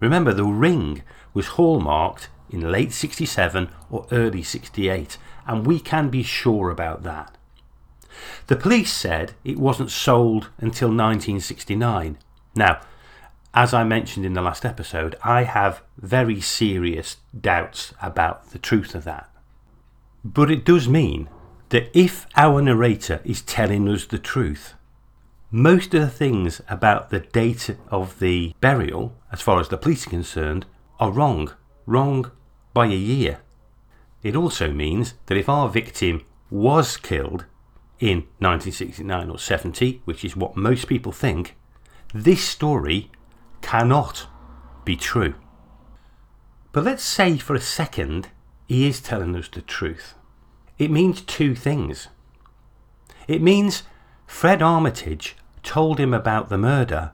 Remember, 0.00 0.32
the 0.32 0.44
ring 0.44 1.02
was 1.34 1.48
hallmarked 1.48 2.28
in 2.50 2.70
late 2.70 2.92
67 2.92 3.70
or 3.90 4.06
early 4.10 4.42
68, 4.42 5.18
and 5.46 5.66
we 5.66 5.80
can 5.80 6.08
be 6.08 6.22
sure 6.22 6.70
about 6.70 7.02
that. 7.02 7.36
The 8.46 8.56
police 8.56 8.92
said 8.92 9.34
it 9.44 9.58
wasn't 9.58 9.90
sold 9.90 10.50
until 10.58 10.88
1969. 10.88 12.18
Now, 12.54 12.80
as 13.54 13.72
I 13.74 13.84
mentioned 13.84 14.26
in 14.26 14.34
the 14.34 14.42
last 14.42 14.64
episode, 14.64 15.16
I 15.24 15.44
have 15.44 15.82
very 15.96 16.40
serious 16.40 17.16
doubts 17.38 17.94
about 18.02 18.50
the 18.50 18.58
truth 18.58 18.94
of 18.94 19.04
that. 19.04 19.30
But 20.24 20.50
it 20.50 20.64
does 20.64 20.88
mean 20.88 21.28
that 21.70 21.90
if 21.96 22.26
our 22.36 22.60
narrator 22.62 23.20
is 23.24 23.42
telling 23.42 23.88
us 23.88 24.06
the 24.06 24.18
truth, 24.18 24.74
most 25.50 25.94
of 25.94 26.00
the 26.02 26.10
things 26.10 26.60
about 26.68 27.10
the 27.10 27.20
date 27.20 27.74
of 27.90 28.18
the 28.18 28.54
burial, 28.60 29.14
as 29.32 29.40
far 29.40 29.60
as 29.60 29.68
the 29.68 29.78
police 29.78 30.06
are 30.06 30.10
concerned, 30.10 30.66
are 31.00 31.10
wrong. 31.10 31.52
Wrong 31.86 32.30
by 32.74 32.86
a 32.86 32.90
year. 32.90 33.40
It 34.22 34.36
also 34.36 34.70
means 34.72 35.14
that 35.26 35.38
if 35.38 35.48
our 35.48 35.68
victim 35.68 36.24
was 36.50 36.96
killed 36.96 37.46
in 37.98 38.18
1969 38.38 39.30
or 39.30 39.38
70, 39.38 40.02
which 40.04 40.24
is 40.24 40.36
what 40.36 40.56
most 40.56 40.86
people 40.86 41.12
think, 41.12 41.56
this 42.12 42.44
story 42.44 43.10
cannot 43.62 44.26
be 44.84 44.96
true. 44.96 45.34
But 46.72 46.84
let's 46.84 47.02
say 47.02 47.38
for 47.38 47.54
a 47.54 47.60
second 47.60 48.28
he 48.66 48.86
is 48.86 49.00
telling 49.00 49.34
us 49.34 49.48
the 49.48 49.62
truth. 49.62 50.14
It 50.78 50.90
means 50.90 51.22
two 51.22 51.54
things. 51.54 52.08
It 53.26 53.40
means 53.40 53.82
Fred 54.26 54.60
Armitage 54.60 55.36
told 55.68 56.00
him 56.00 56.14
about 56.14 56.48
the 56.48 56.56
murder 56.56 57.12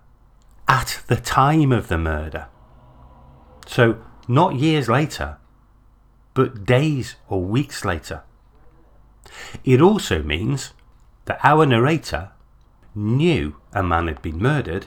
at 0.69 1.03
the 1.09 1.17
time 1.17 1.73
of 1.73 1.89
the 1.89 1.99
murder. 1.99 2.47
So, 3.67 3.99
not 4.29 4.55
years 4.55 4.89
later, 4.89 5.39
but 6.35 6.65
days 6.65 7.17
or 7.29 7.43
weeks 7.43 7.85
later. 7.85 8.23
It 9.65 9.81
also 9.81 10.23
means 10.23 10.73
that 11.25 11.41
our 11.43 11.67
narrator 11.67 12.31
knew 12.95 13.57
a 13.73 13.83
man 13.83 14.07
had 14.07 14.23
been 14.23 14.39
murdered, 14.39 14.87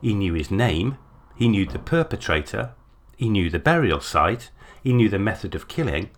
he 0.00 0.14
knew 0.14 0.32
his 0.32 0.50
name, 0.50 0.96
he 1.34 1.48
knew 1.48 1.66
the 1.66 1.78
perpetrator, 1.78 2.72
he 3.14 3.28
knew 3.28 3.50
the 3.50 3.58
burial 3.58 4.00
site, 4.00 4.50
he 4.82 4.94
knew 4.94 5.10
the 5.10 5.18
method 5.18 5.54
of 5.54 5.68
killing, 5.68 6.08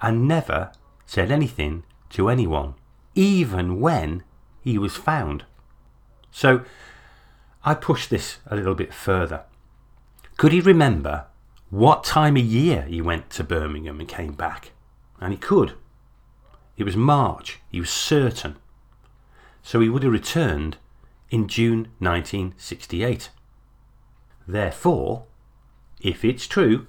and 0.00 0.26
never 0.26 0.72
said 1.04 1.30
anything 1.30 1.84
to 2.08 2.30
anyone, 2.30 2.72
even 3.14 3.80
when 3.80 4.22
he 4.62 4.78
was 4.78 4.96
found. 4.96 5.44
So 6.30 6.64
I 7.64 7.74
push 7.74 8.06
this 8.06 8.38
a 8.46 8.56
little 8.56 8.74
bit 8.74 8.94
further. 8.94 9.44
Could 10.36 10.52
he 10.52 10.60
remember 10.60 11.26
what 11.68 12.04
time 12.04 12.36
of 12.36 12.44
year 12.44 12.82
he 12.82 13.00
went 13.00 13.30
to 13.30 13.44
Birmingham 13.44 14.00
and 14.00 14.08
came 14.08 14.32
back? 14.32 14.72
And 15.20 15.32
he 15.32 15.38
could. 15.38 15.74
It 16.76 16.84
was 16.84 16.96
March, 16.96 17.60
he 17.70 17.80
was 17.80 17.90
certain. 17.90 18.56
So 19.62 19.80
he 19.80 19.90
would 19.90 20.02
have 20.02 20.12
returned 20.12 20.78
in 21.30 21.46
June 21.46 21.88
1968. 21.98 23.28
Therefore, 24.48 25.24
if 26.00 26.24
it's 26.24 26.46
true, 26.46 26.86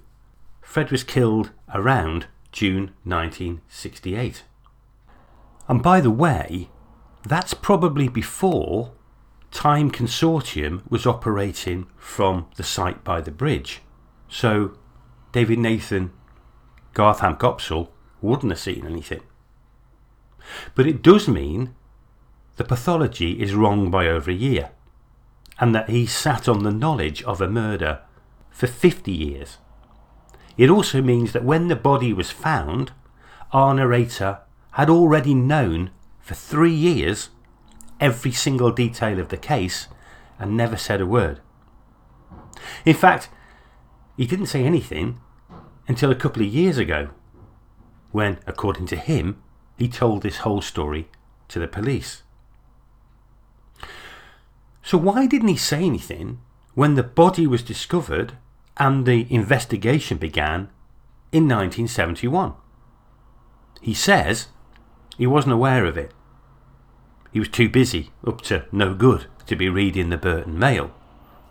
Fred 0.61 0.89
was 0.89 1.03
killed 1.03 1.51
around 1.73 2.27
June 2.51 2.91
1968. 3.03 4.43
And 5.67 5.83
by 5.83 5.99
the 5.99 6.09
way, 6.09 6.69
that's 7.27 7.53
probably 7.53 8.07
before 8.07 8.93
Time 9.51 9.91
Consortium 9.91 10.81
was 10.89 11.05
operating 11.05 11.87
from 11.97 12.47
the 12.55 12.63
site 12.63 13.03
by 13.03 13.21
the 13.21 13.31
bridge. 13.31 13.81
So 14.29 14.77
David 15.31 15.59
Nathan, 15.59 16.11
Gartham 16.93 17.35
Gopsall 17.35 17.89
wouldn't 18.21 18.51
have 18.51 18.59
seen 18.59 18.85
anything. 18.85 19.21
But 20.73 20.87
it 20.87 21.01
does 21.01 21.27
mean 21.27 21.75
the 22.55 22.63
pathology 22.63 23.41
is 23.41 23.53
wrong 23.53 23.91
by 23.91 24.07
over 24.07 24.31
a 24.31 24.35
year, 24.35 24.71
and 25.59 25.75
that 25.75 25.89
he 25.89 26.05
sat 26.05 26.47
on 26.47 26.63
the 26.63 26.71
knowledge 26.71 27.21
of 27.23 27.41
a 27.41 27.49
murder 27.49 28.01
for 28.49 28.67
50 28.67 29.11
years. 29.11 29.57
It 30.57 30.69
also 30.69 31.01
means 31.01 31.33
that 31.33 31.43
when 31.43 31.67
the 31.67 31.75
body 31.75 32.13
was 32.13 32.31
found, 32.31 32.91
our 33.51 33.73
narrator 33.73 34.39
had 34.71 34.89
already 34.89 35.33
known 35.33 35.91
for 36.19 36.35
three 36.35 36.73
years 36.73 37.29
every 38.01 38.31
single 38.31 38.71
detail 38.71 39.19
of 39.19 39.29
the 39.29 39.37
case 39.37 39.87
and 40.39 40.57
never 40.57 40.75
said 40.75 40.99
a 40.99 41.05
word. 41.05 41.39
In 42.83 42.95
fact, 42.95 43.29
he 44.17 44.25
didn't 44.25 44.47
say 44.47 44.63
anything 44.63 45.21
until 45.87 46.11
a 46.11 46.15
couple 46.15 46.41
of 46.41 46.49
years 46.49 46.77
ago, 46.77 47.09
when, 48.11 48.39
according 48.45 48.87
to 48.87 48.97
him, 48.97 49.41
he 49.77 49.87
told 49.87 50.21
this 50.21 50.37
whole 50.37 50.61
story 50.61 51.09
to 51.47 51.59
the 51.59 51.67
police. 51.67 52.23
So, 54.83 54.97
why 54.97 55.27
didn't 55.27 55.47
he 55.47 55.57
say 55.57 55.83
anything 55.83 56.39
when 56.73 56.95
the 56.95 57.03
body 57.03 57.45
was 57.45 57.63
discovered 57.63 58.33
and 58.77 59.05
the 59.05 59.31
investigation 59.33 60.17
began 60.17 60.69
in 61.31 61.47
1971? 61.47 62.53
He 63.79 63.93
says 63.93 64.47
he 65.17 65.27
wasn't 65.27 65.53
aware 65.53 65.85
of 65.85 65.97
it. 65.97 66.11
He 67.31 67.39
was 67.39 67.49
too 67.49 67.69
busy, 67.69 68.11
up 68.25 68.41
to 68.41 68.65
no 68.71 68.93
good, 68.93 69.27
to 69.45 69.55
be 69.55 69.69
reading 69.69 70.09
the 70.09 70.17
Burton 70.17 70.59
Mail 70.59 70.91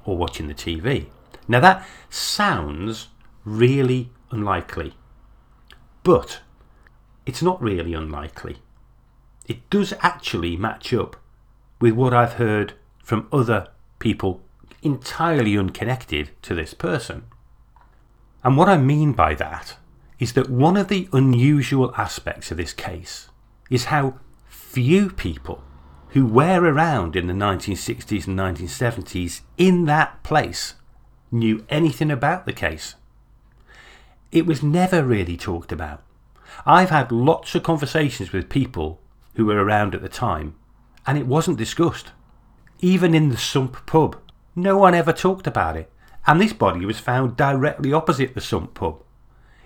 or 0.04 0.16
watching 0.16 0.46
the 0.46 0.54
TV. 0.54 1.06
Now 1.49 1.60
that 1.60 1.87
sounds 2.08 3.08
really 3.44 4.10
unlikely, 4.30 4.94
but 6.02 6.40
it's 7.26 7.42
not 7.42 7.60
really 7.62 7.94
unlikely. 7.94 8.58
It 9.46 9.68
does 9.70 9.94
actually 10.00 10.56
match 10.56 10.92
up 10.92 11.16
with 11.80 11.94
what 11.94 12.14
I've 12.14 12.34
heard 12.34 12.75
from 13.02 13.26
other 13.32 13.68
people 13.99 14.42
entirely 14.82 15.56
unconnected 15.56 16.30
to 16.42 16.54
this 16.54 16.75
person. 16.75 17.25
And 18.44 18.56
what 18.56 18.68
I 18.68 18.76
mean 18.76 19.12
by 19.12 19.34
that 19.34 19.76
is 20.18 20.34
that 20.34 20.50
one 20.50 20.76
of 20.76 20.88
the 20.88 21.08
unusual 21.12 21.92
aspects 21.96 22.50
of 22.50 22.58
this 22.58 22.72
case 22.72 23.28
is 23.70 23.87
how 23.87 24.18
few 24.46 25.10
people 25.10 25.62
who 26.12 26.26
were 26.26 26.61
around 26.62 27.14
in 27.14 27.26
the 27.26 27.33
1960s 27.33 28.26
and 28.26 28.38
1970s 28.38 29.43
in 29.57 29.85
that 29.85 30.23
place 30.23 30.75
knew 31.31 31.64
anything 31.69 32.11
about 32.11 32.47
the 32.47 32.52
case. 32.52 32.97
It 34.33 34.47
was 34.47 34.62
never 34.62 35.05
really 35.05 35.37
talked 35.37 35.73
about. 35.73 36.02
I've 36.67 36.90
had 36.90 37.12
lots 37.12 37.55
of 37.55 37.62
conversations 37.62 38.33
with 38.33 38.49
people 38.49 39.00
who 39.35 39.47
were 39.47 39.62
around 39.64 39.95
at 39.95 40.02
the 40.02 40.09
time, 40.09 40.55
and 41.07 41.17
it 41.17 41.26
wasn't 41.26 41.59
discussed. 41.59 42.09
Even 42.81 43.14
in 43.14 43.29
the 43.29 43.37
Sump 43.37 43.87
pub, 43.87 44.17
no 44.57 44.76
one 44.76 44.95
ever 44.95 45.12
talked 45.12 45.47
about 45.47 45.76
it, 45.76 45.90
and 46.26 46.40
this 46.40 46.52
body 46.52 46.85
was 46.85 46.99
found 46.99 47.37
directly 47.37 47.93
opposite 47.93 48.35
the 48.35 48.40
Sump 48.40 48.75
pub. 48.75 49.02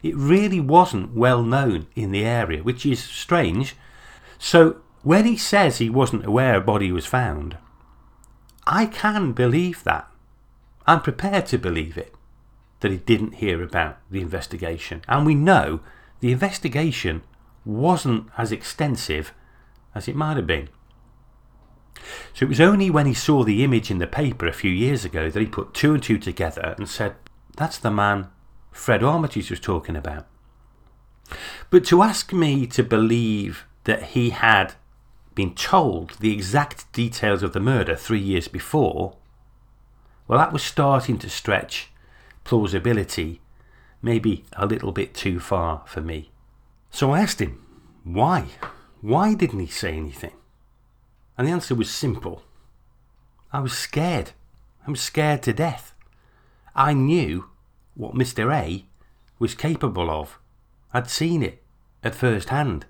It 0.02 0.14
really 0.14 0.60
wasn't 0.60 1.14
well 1.14 1.42
known 1.42 1.86
in 1.96 2.10
the 2.10 2.24
area, 2.24 2.62
which 2.62 2.84
is 2.84 3.02
strange. 3.02 3.74
So 4.38 4.82
when 5.04 5.26
he 5.26 5.36
says 5.36 5.78
he 5.78 5.90
wasn't 5.90 6.24
aware 6.24 6.56
a 6.56 6.60
body 6.60 6.90
was 6.90 7.06
found, 7.06 7.58
I 8.66 8.86
can 8.86 9.32
believe 9.32 9.84
that. 9.84 10.10
I'm 10.86 11.02
prepared 11.02 11.46
to 11.46 11.58
believe 11.58 11.96
it 11.96 12.14
that 12.80 12.90
he 12.90 12.98
didn't 12.98 13.36
hear 13.36 13.62
about 13.62 13.98
the 14.10 14.20
investigation. 14.20 15.02
And 15.08 15.24
we 15.24 15.34
know 15.34 15.80
the 16.20 16.32
investigation 16.32 17.22
wasn't 17.64 18.28
as 18.36 18.52
extensive 18.52 19.32
as 19.94 20.08
it 20.08 20.16
might 20.16 20.36
have 20.36 20.46
been. 20.46 20.68
So 22.34 22.44
it 22.44 22.48
was 22.48 22.60
only 22.60 22.90
when 22.90 23.06
he 23.06 23.14
saw 23.14 23.44
the 23.44 23.64
image 23.64 23.90
in 23.90 23.98
the 23.98 24.06
paper 24.06 24.46
a 24.46 24.52
few 24.52 24.70
years 24.70 25.04
ago 25.04 25.30
that 25.30 25.40
he 25.40 25.46
put 25.46 25.72
two 25.72 25.94
and 25.94 26.02
two 26.02 26.18
together 26.18 26.74
and 26.76 26.88
said, 26.88 27.14
That's 27.56 27.78
the 27.78 27.90
man 27.90 28.28
Fred 28.72 29.02
Armitage 29.02 29.50
was 29.50 29.60
talking 29.60 29.96
about. 29.96 30.26
But 31.70 31.84
to 31.86 32.02
ask 32.02 32.32
me 32.32 32.66
to 32.68 32.82
believe 32.82 33.64
that 33.84 34.02
he 34.02 34.30
had 34.30 34.74
been 35.34 35.54
told 35.54 36.10
the 36.20 36.32
exact 36.32 36.90
details 36.92 37.42
of 37.42 37.52
the 37.52 37.60
murder 37.60 37.96
three 37.96 38.20
years 38.20 38.48
before, 38.48 39.16
well, 40.26 40.38
that 40.38 40.52
was 40.52 40.62
starting 40.62 41.18
to 41.18 41.30
stretch 41.30 41.90
plausibility 42.44 43.40
maybe 44.04 44.44
a 44.52 44.66
little 44.66 44.92
bit 44.92 45.14
too 45.14 45.40
far 45.40 45.82
for 45.86 46.02
me. 46.02 46.30
So 46.90 47.12
I 47.12 47.20
asked 47.20 47.40
him, 47.40 47.64
why? 48.04 48.44
Why 49.00 49.34
didn't 49.34 49.60
he 49.60 49.66
say 49.66 49.96
anything? 49.96 50.34
And 51.36 51.48
the 51.48 51.52
answer 51.52 51.74
was 51.74 51.90
simple. 51.90 52.42
I 53.50 53.60
was 53.60 53.72
scared. 53.72 54.32
I 54.86 54.90
was 54.90 55.00
scared 55.00 55.42
to 55.44 55.52
death. 55.54 55.94
I 56.76 56.92
knew 56.92 57.46
what 57.94 58.14
Mr. 58.14 58.54
A 58.54 58.84
was 59.38 59.54
capable 59.54 60.10
of. 60.10 60.38
I'd 60.92 61.10
seen 61.10 61.42
it 61.42 61.62
at 62.02 62.14
first 62.14 62.50
hand. 62.50 62.84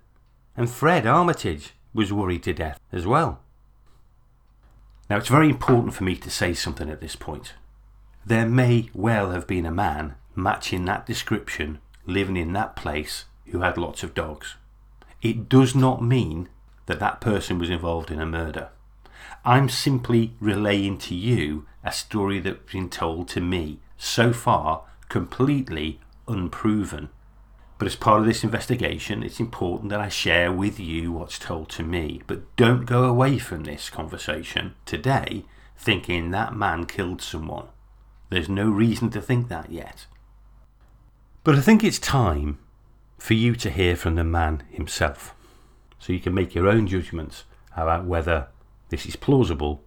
And 0.56 0.68
Fred 0.68 1.06
Armitage 1.06 1.74
was 1.94 2.12
worried 2.12 2.42
to 2.42 2.52
death 2.52 2.78
as 2.92 3.06
well. 3.06 3.40
Now, 5.08 5.16
it's 5.16 5.28
very 5.28 5.48
important 5.48 5.94
for 5.94 6.04
me 6.04 6.16
to 6.16 6.30
say 6.30 6.52
something 6.54 6.90
at 6.90 7.00
this 7.00 7.16
point. 7.16 7.54
There 8.26 8.48
may 8.48 8.90
well 8.94 9.30
have 9.30 9.46
been 9.46 9.66
a 9.66 9.70
man 9.70 10.14
matching 10.34 10.84
that 10.86 11.06
description 11.06 11.78
living 12.06 12.36
in 12.36 12.52
that 12.54 12.74
place 12.74 13.26
who 13.46 13.60
had 13.60 13.78
lots 13.78 14.02
of 14.02 14.14
dogs. 14.14 14.56
It 15.22 15.48
does 15.48 15.74
not 15.74 16.02
mean 16.02 16.48
that 16.86 17.00
that 17.00 17.20
person 17.20 17.58
was 17.58 17.70
involved 17.70 18.10
in 18.10 18.20
a 18.20 18.26
murder. 18.26 18.70
I'm 19.44 19.68
simply 19.68 20.34
relaying 20.40 20.98
to 20.98 21.14
you 21.14 21.66
a 21.82 21.92
story 21.92 22.40
that's 22.40 22.72
been 22.72 22.88
told 22.88 23.28
to 23.28 23.40
me, 23.40 23.78
so 23.98 24.32
far 24.32 24.84
completely 25.08 26.00
unproven. 26.26 27.10
But 27.78 27.86
as 27.86 27.96
part 27.96 28.20
of 28.20 28.26
this 28.26 28.44
investigation, 28.44 29.22
it's 29.22 29.40
important 29.40 29.90
that 29.90 30.00
I 30.00 30.08
share 30.08 30.52
with 30.52 30.78
you 30.78 31.12
what's 31.12 31.38
told 31.38 31.68
to 31.70 31.82
me. 31.82 32.22
But 32.26 32.54
don't 32.56 32.86
go 32.86 33.04
away 33.04 33.38
from 33.38 33.64
this 33.64 33.90
conversation 33.90 34.74
today 34.86 35.44
thinking 35.76 36.30
that 36.30 36.54
man 36.54 36.86
killed 36.86 37.20
someone. 37.20 37.66
There's 38.30 38.48
no 38.48 38.70
reason 38.70 39.10
to 39.10 39.20
think 39.20 39.48
that 39.48 39.72
yet. 39.72 40.06
But 41.42 41.56
I 41.56 41.60
think 41.60 41.82
it's 41.82 41.98
time 41.98 42.58
for 43.18 43.34
you 43.34 43.54
to 43.56 43.70
hear 43.70 43.96
from 43.96 44.14
the 44.14 44.24
man 44.24 44.62
himself 44.70 45.34
so 45.98 46.12
you 46.12 46.20
can 46.20 46.34
make 46.34 46.54
your 46.54 46.68
own 46.68 46.86
judgments 46.86 47.44
about 47.76 48.04
whether 48.06 48.48
this 48.88 49.04
is 49.04 49.16
plausible 49.16 49.82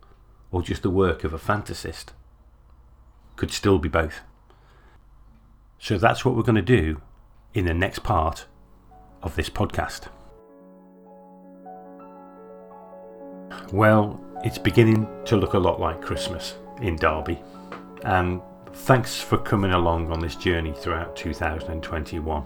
or 0.51 0.61
just 0.61 0.81
the 0.81 0.89
work 0.89 1.23
of 1.23 1.33
a 1.33 1.39
fantasist. 1.39 2.07
Could 3.37 3.51
still 3.51 3.79
be 3.79 3.89
both. 3.89 4.21
So 5.79 5.97
that's 5.97 6.25
what 6.25 6.35
we're 6.35 6.43
going 6.43 6.55
to 6.55 6.61
do 6.61 7.01
in 7.53 7.65
the 7.65 7.73
next 7.73 7.99
part 7.99 8.45
of 9.23 9.35
this 9.35 9.49
podcast. 9.49 10.07
Well, 13.71 14.19
it's 14.43 14.57
beginning 14.57 15.07
to 15.25 15.35
look 15.35 15.53
a 15.53 15.59
lot 15.59 15.79
like 15.79 16.01
Christmas 16.01 16.55
in 16.81 16.95
Derby, 16.95 17.39
and 18.03 18.41
thanks 18.71 19.19
for 19.19 19.37
coming 19.37 19.71
along 19.71 20.11
on 20.11 20.19
this 20.19 20.35
journey 20.35 20.73
throughout 20.73 21.15
2021. 21.15 22.43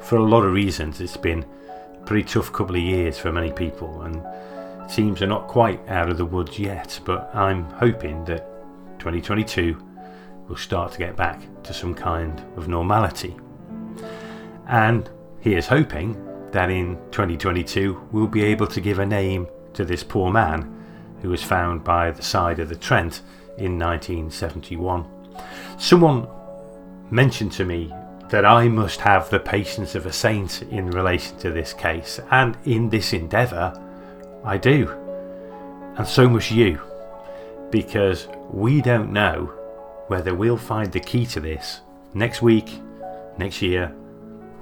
For 0.00 0.16
a 0.16 0.24
lot 0.24 0.44
of 0.44 0.52
reasons, 0.52 1.00
it's 1.00 1.16
been 1.16 1.44
a 1.94 2.04
pretty 2.06 2.24
tough 2.24 2.52
couple 2.52 2.76
of 2.76 2.82
years 2.82 3.18
for 3.18 3.30
many 3.30 3.52
people, 3.52 4.02
and 4.02 4.24
teams 4.90 5.22
are 5.22 5.26
not 5.26 5.46
quite 5.48 5.86
out 5.88 6.10
of 6.10 6.16
the 6.16 6.24
woods 6.24 6.58
yet, 6.58 6.98
but 7.04 7.30
I'm 7.34 7.64
hoping 7.64 8.24
that 8.24 8.48
2022 8.98 9.80
will 10.48 10.56
start 10.56 10.92
to 10.92 10.98
get 10.98 11.16
back 11.16 11.42
to 11.64 11.72
some 11.72 11.94
kind 11.94 12.40
of 12.56 12.68
normality. 12.68 13.36
And 14.68 15.08
he 15.40 15.54
is 15.54 15.66
hoping 15.66 16.16
that 16.52 16.70
in 16.70 16.96
2022 17.10 18.08
we'll 18.12 18.26
be 18.26 18.44
able 18.44 18.66
to 18.68 18.80
give 18.80 18.98
a 18.98 19.06
name 19.06 19.48
to 19.74 19.84
this 19.84 20.04
poor 20.04 20.30
man 20.30 20.78
who 21.22 21.30
was 21.30 21.42
found 21.42 21.84
by 21.84 22.10
the 22.10 22.22
side 22.22 22.58
of 22.58 22.68
the 22.68 22.76
Trent 22.76 23.22
in 23.58 23.78
1971. 23.78 25.06
Someone 25.78 26.26
mentioned 27.10 27.52
to 27.52 27.64
me 27.64 27.92
that 28.30 28.44
I 28.44 28.68
must 28.68 29.00
have 29.00 29.28
the 29.28 29.38
patience 29.38 29.94
of 29.94 30.06
a 30.06 30.12
saint 30.12 30.62
in 30.62 30.90
relation 30.90 31.36
to 31.38 31.50
this 31.50 31.74
case, 31.74 32.18
and 32.30 32.56
in 32.64 32.88
this 32.88 33.12
endeavour, 33.12 33.78
I 34.44 34.56
do. 34.56 34.90
And 35.96 36.06
so 36.06 36.28
must 36.28 36.50
you, 36.50 36.80
because 37.70 38.28
we 38.50 38.80
don't 38.80 39.12
know 39.12 39.52
whether 40.06 40.34
we'll 40.34 40.56
find 40.56 40.90
the 40.90 41.00
key 41.00 41.26
to 41.26 41.40
this 41.40 41.80
next 42.14 42.40
week, 42.42 42.70
next 43.36 43.60
year, 43.60 43.94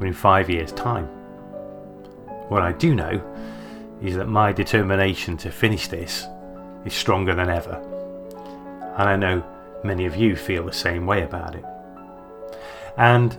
or 0.00 0.06
in 0.06 0.12
five 0.12 0.48
years' 0.48 0.72
time. 0.72 1.06
What 2.48 2.62
I 2.62 2.72
do 2.72 2.94
know 2.94 3.22
is 4.02 4.16
that 4.16 4.26
my 4.26 4.52
determination 4.52 5.36
to 5.38 5.50
finish 5.50 5.88
this 5.88 6.26
is 6.84 6.94
stronger 6.94 7.34
than 7.34 7.50
ever. 7.50 7.74
And 8.96 9.08
I 9.08 9.16
know 9.16 9.44
many 9.84 10.06
of 10.06 10.16
you 10.16 10.36
feel 10.36 10.64
the 10.64 10.72
same 10.72 11.06
way 11.06 11.22
about 11.22 11.54
it. 11.54 11.64
And 12.96 13.36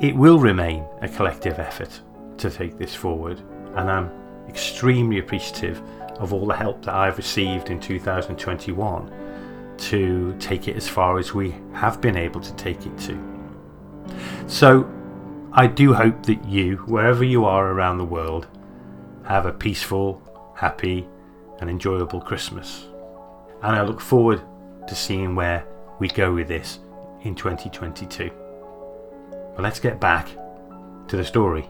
it 0.00 0.14
will 0.14 0.38
remain 0.38 0.84
a 1.00 1.08
collective 1.08 1.58
effort 1.58 2.00
to 2.38 2.50
take 2.50 2.78
this 2.78 2.94
forward, 2.94 3.40
and 3.74 3.90
I'm 3.90 4.10
extremely 4.48 5.18
appreciative 5.18 5.82
of 6.18 6.32
all 6.32 6.46
the 6.46 6.54
help 6.54 6.84
that 6.84 6.94
I've 6.94 7.16
received 7.16 7.70
in 7.70 7.80
2021 7.80 9.76
to 9.78 10.36
take 10.38 10.68
it 10.68 10.76
as 10.76 10.88
far 10.88 11.18
as 11.18 11.34
we 11.34 11.54
have 11.72 12.00
been 12.00 12.16
able 12.16 12.40
to 12.40 12.54
take 12.54 12.86
it 12.86 12.98
to. 13.00 13.18
So, 14.46 14.90
I 15.58 15.66
do 15.66 15.94
hope 15.94 16.26
that 16.26 16.44
you, 16.44 16.76
wherever 16.84 17.24
you 17.24 17.46
are 17.46 17.72
around 17.72 17.96
the 17.96 18.04
world, 18.04 18.46
have 19.24 19.46
a 19.46 19.52
peaceful, 19.52 20.20
happy, 20.54 21.08
and 21.60 21.70
enjoyable 21.70 22.20
Christmas. 22.20 22.88
And 23.62 23.74
I 23.74 23.80
look 23.80 24.02
forward 24.02 24.42
to 24.86 24.94
seeing 24.94 25.34
where 25.34 25.64
we 25.98 26.08
go 26.08 26.34
with 26.34 26.48
this 26.48 26.80
in 27.22 27.34
2022. 27.34 28.30
But 29.54 29.62
let's 29.62 29.80
get 29.80 29.98
back 29.98 30.28
to 31.08 31.16
the 31.16 31.24
story. 31.24 31.66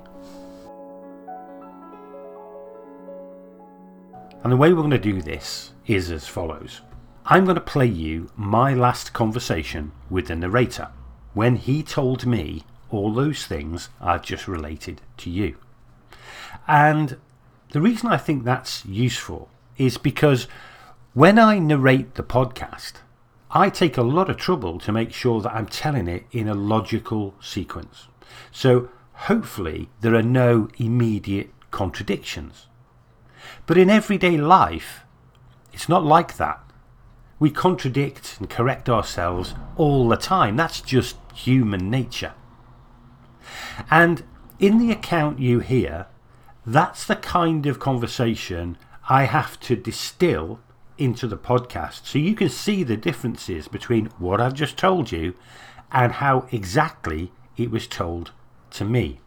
And 4.42 4.52
the 4.52 4.56
way 4.56 4.72
we're 4.72 4.82
going 4.82 4.90
to 4.90 4.98
do 4.98 5.22
this 5.22 5.74
is 5.86 6.10
as 6.10 6.26
follows. 6.26 6.80
I'm 7.24 7.44
going 7.44 7.54
to 7.54 7.60
play 7.60 7.86
you 7.86 8.32
my 8.34 8.74
last 8.74 9.12
conversation 9.12 9.92
with 10.10 10.26
the 10.26 10.34
narrator 10.34 10.88
when 11.34 11.54
he 11.54 11.84
told 11.84 12.26
me 12.26 12.64
all 12.96 13.12
those 13.12 13.46
things 13.46 13.88
I've 14.00 14.22
just 14.22 14.48
related 14.48 15.00
to 15.18 15.30
you. 15.30 15.56
And 16.66 17.18
the 17.70 17.80
reason 17.80 18.08
I 18.08 18.16
think 18.16 18.44
that's 18.44 18.84
useful 18.86 19.48
is 19.76 19.98
because 19.98 20.46
when 21.14 21.38
I 21.38 21.58
narrate 21.58 22.14
the 22.14 22.22
podcast, 22.22 22.94
I 23.50 23.70
take 23.70 23.96
a 23.96 24.02
lot 24.02 24.28
of 24.28 24.36
trouble 24.36 24.78
to 24.80 24.92
make 24.92 25.12
sure 25.12 25.40
that 25.40 25.54
I'm 25.54 25.66
telling 25.66 26.08
it 26.08 26.26
in 26.32 26.48
a 26.48 26.54
logical 26.54 27.34
sequence. 27.40 28.08
So 28.50 28.88
hopefully 29.12 29.88
there 30.00 30.14
are 30.14 30.22
no 30.22 30.68
immediate 30.78 31.50
contradictions. 31.70 32.66
But 33.66 33.78
in 33.78 33.88
everyday 33.88 34.36
life, 34.36 35.04
it's 35.72 35.88
not 35.88 36.04
like 36.04 36.36
that. 36.36 36.60
We 37.38 37.50
contradict 37.50 38.36
and 38.38 38.48
correct 38.48 38.88
ourselves 38.88 39.54
all 39.76 40.08
the 40.08 40.16
time. 40.16 40.56
That's 40.56 40.80
just 40.80 41.16
human 41.34 41.90
nature. 41.90 42.32
And 43.90 44.22
in 44.58 44.78
the 44.78 44.90
account 44.90 45.38
you 45.38 45.60
hear, 45.60 46.06
that's 46.64 47.06
the 47.06 47.16
kind 47.16 47.66
of 47.66 47.78
conversation 47.78 48.76
I 49.08 49.24
have 49.24 49.60
to 49.60 49.76
distill 49.76 50.60
into 50.98 51.26
the 51.26 51.36
podcast 51.36 52.06
so 52.06 52.18
you 52.18 52.34
can 52.34 52.48
see 52.48 52.82
the 52.82 52.96
differences 52.96 53.68
between 53.68 54.06
what 54.18 54.40
I've 54.40 54.54
just 54.54 54.76
told 54.76 55.12
you 55.12 55.34
and 55.92 56.12
how 56.12 56.48
exactly 56.50 57.32
it 57.56 57.70
was 57.70 57.86
told 57.86 58.32
to 58.70 58.84
me. 58.84 59.20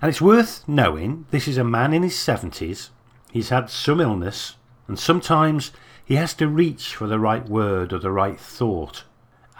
And 0.00 0.08
it's 0.08 0.20
worth 0.20 0.66
knowing 0.66 1.26
this 1.30 1.46
is 1.46 1.58
a 1.58 1.64
man 1.64 1.92
in 1.92 2.02
his 2.02 2.14
70s. 2.14 2.90
He's 3.30 3.50
had 3.50 3.70
some 3.70 4.00
illness, 4.00 4.56
and 4.88 4.98
sometimes 4.98 5.72
he 6.04 6.16
has 6.16 6.34
to 6.34 6.48
reach 6.48 6.94
for 6.94 7.06
the 7.06 7.18
right 7.18 7.48
word 7.48 7.92
or 7.92 7.98
the 7.98 8.10
right 8.10 8.38
thought. 8.38 9.04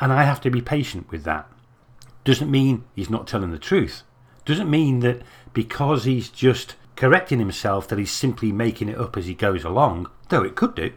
And 0.00 0.12
I 0.12 0.24
have 0.24 0.40
to 0.42 0.50
be 0.50 0.60
patient 0.60 1.10
with 1.10 1.24
that. 1.24 1.50
Doesn't 2.24 2.50
mean 2.50 2.84
he's 2.94 3.10
not 3.10 3.26
telling 3.26 3.50
the 3.50 3.58
truth. 3.58 4.02
Doesn't 4.44 4.70
mean 4.70 5.00
that 5.00 5.22
because 5.52 6.04
he's 6.04 6.28
just 6.28 6.74
correcting 6.96 7.38
himself 7.38 7.88
that 7.88 7.98
he's 7.98 8.10
simply 8.10 8.52
making 8.52 8.88
it 8.88 8.98
up 8.98 9.16
as 9.16 9.26
he 9.26 9.34
goes 9.34 9.64
along, 9.64 10.10
though 10.28 10.42
it 10.42 10.56
could 10.56 10.74
do. 10.74 10.92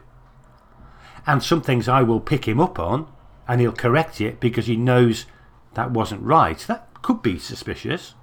And 1.26 1.44
some 1.44 1.62
things 1.62 1.90
I 1.90 2.04
will 2.04 2.22
pick 2.22 2.48
him 2.48 2.60
up 2.60 2.80
on 2.80 3.08
and 3.48 3.62
he'll 3.62 3.72
correct 3.72 4.22
it 4.22 4.40
because 4.40 4.68
he 4.68 4.76
knows 4.76 5.26
that 5.74 5.92
wasn't 5.92 6.22
right. 6.22 6.58
That 6.60 7.02
could 7.02 7.22
be 7.22 7.38
suspicious. 7.40 8.14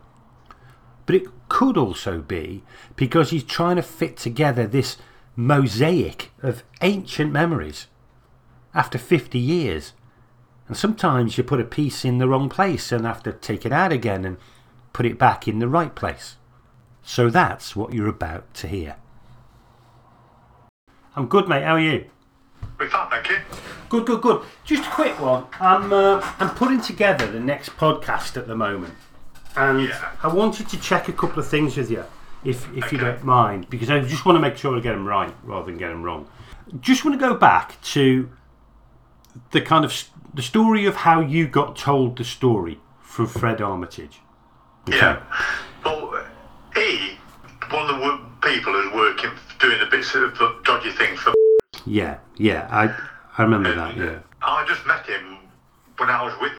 But 1.07 1.17
it 1.17 1.27
could 1.49 1.77
also 1.77 2.21
be 2.21 2.63
because 2.97 3.31
he's 3.31 3.45
trying 3.45 3.77
to 3.77 3.83
fit 3.83 4.17
together 4.17 4.67
this 4.67 4.97
mosaic 5.37 6.31
of 6.43 6.63
ancient 6.81 7.33
memories 7.33 7.87
after 8.75 8.99
50 8.99 9.39
years. 9.39 9.93
And 10.69 10.77
sometimes 10.77 11.37
you 11.37 11.45
put 11.45 11.61
a 11.61 11.65
piece 11.65 12.05
in 12.05 12.19
the 12.19 12.29
wrong 12.29 12.49
place 12.49 12.91
and 12.91 13.05
have 13.05 13.23
to 13.25 13.33
take 13.33 13.67
it 13.67 13.73
out 13.73 13.93
again 13.93 14.25
and 14.25 14.39
put 14.93 15.05
it 15.07 15.19
back 15.19 15.47
in 15.47 15.59
the 15.59 15.69
right 15.69 15.95
place. 15.95 16.37
So 17.03 17.29
that's 17.29 17.77
what 17.77 17.93
you're 17.93 18.09
about 18.09 18.53
to 18.55 18.69
hear. 18.69 18.97
I'm 21.17 21.27
good, 21.27 21.49
mate. 21.49 21.63
How 21.65 21.75
are 21.75 21.81
you? 21.81 22.07
Fine, 22.79 23.11
thank 23.11 23.29
you. 23.29 23.37
Good, 23.89 24.07
good, 24.07 24.23
good. 24.23 24.43
Just 24.65 24.85
a 24.89 24.91
quick 24.91 25.21
one. 25.21 25.45
I'm 25.61 25.93
uh, 25.93 26.21
I'm 26.41 26.51
putting 26.55 26.81
together 26.81 27.27
the 27.31 27.39
next 27.41 27.71
podcast 27.77 28.37
at 28.37 28.47
the 28.49 28.57
moment, 28.57 28.95
and 29.55 29.83
Yeah. 29.83 30.11
I 30.23 30.29
wanted 30.29 30.69
to 30.71 30.81
check 30.81 31.09
a 31.09 31.13
couple 31.13 31.39
of 31.39 31.47
things 31.47 31.77
with 31.77 31.91
you, 31.91 32.05
if 32.43 32.67
if 32.75 32.91
you 32.91 32.99
don't 32.99 33.23
mind, 33.23 33.69
because 33.71 33.91
I 33.91 34.01
just 34.01 34.25
want 34.27 34.37
to 34.37 34.41
make 34.41 34.57
sure 34.57 34.77
I 34.77 34.81
get 34.81 34.93
them 34.93 35.07
right 35.07 35.33
rather 35.45 35.67
than 35.67 35.77
get 35.79 35.89
them 35.91 36.03
wrong. 36.03 36.27
Just 36.81 37.05
want 37.05 37.21
to 37.21 37.25
go 37.29 37.35
back 37.35 37.81
to 37.83 38.31
the 39.53 39.61
kind 39.61 39.85
of 39.85 39.93
the 40.35 40.43
story 40.43 40.85
of 40.85 40.97
how 40.97 41.21
you 41.21 41.47
got 41.47 41.77
told 41.77 42.19
the 42.19 42.25
story 42.25 42.81
from 43.01 43.27
Fred 43.27 43.61
Armitage. 43.61 44.21
Yeah. 44.87 45.23
Well, 45.85 46.25
he, 46.75 47.17
one 47.71 47.89
of 47.89 48.01
the 48.01 48.49
people 48.49 48.73
who's 48.73 48.93
working, 48.93 49.31
doing 49.61 49.79
the 49.79 49.87
bits 49.87 50.15
of 50.15 50.37
dodgy 50.65 50.91
things 50.91 51.21
for. 51.21 51.33
Yeah, 51.87 52.19
yeah. 52.37 52.69
I 52.71 52.95
I 53.39 53.43
remember 53.45 53.75
that. 53.75 53.97
Yeah. 53.97 54.19
I 54.43 54.67
just 54.67 54.85
met 54.87 55.07
him 55.07 55.39
when 55.97 56.11
I 56.11 56.23
was 56.23 56.35
with. 56.41 56.53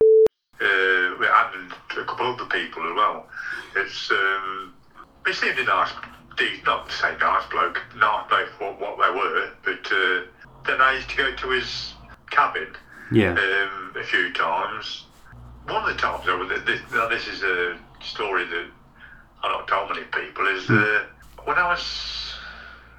Uh, 0.62 1.16
we 1.20 1.26
had 1.26 1.52
a 2.00 2.06
couple 2.06 2.32
of 2.32 2.40
other 2.40 2.50
people 2.50 2.88
as 2.88 2.96
well. 2.96 3.28
It's 3.76 4.10
um, 4.10 4.74
he 5.28 5.34
seemed 5.34 5.60
a 5.60 5.66
nice, 5.66 5.92
not 6.66 6.90
to 6.90 6.96
say 6.96 7.16
nice 7.20 7.46
bloke, 7.52 7.82
nice 7.98 8.28
bloke 8.30 8.50
for 8.58 8.74
what 8.74 8.98
they 8.98 9.14
were, 9.14 9.50
but 9.64 9.92
uh, 9.92 10.22
then 10.66 10.82
I 10.82 10.96
used 10.96 11.10
to 11.10 11.18
go 11.18 11.36
to 11.36 11.50
his 11.50 11.94
cabin 12.30 12.68
Yeah. 13.12 13.32
um, 13.32 13.94
a 14.00 14.04
few 14.04 14.32
times. 14.34 15.06
One 15.68 15.84
of 15.84 15.96
the 15.96 16.02
times, 16.02 16.26
this, 16.66 16.82
now 16.92 17.08
this 17.08 17.28
is 17.28 17.42
a 17.44 17.78
story 18.04 18.46
that 18.46 18.66
I've 19.44 19.52
not 19.52 19.68
told 19.68 19.90
many 19.90 20.04
people, 20.06 20.48
is 20.48 20.70
uh, 20.70 21.06
when 21.44 21.58
I 21.58 21.68
was, 21.70 22.34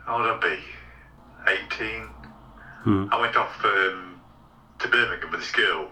how 0.05 0.17
old 0.17 0.23
would 0.23 0.45
I 0.45 0.57
be? 0.57 0.63
18. 1.75 2.03
Hmm. 2.83 3.07
I 3.13 3.21
went 3.21 3.37
off 3.37 3.65
um, 3.65 4.21
to 4.81 4.89
Birmingham 4.89 5.31
with 5.31 5.41
this 5.41 5.53
girl 5.53 5.89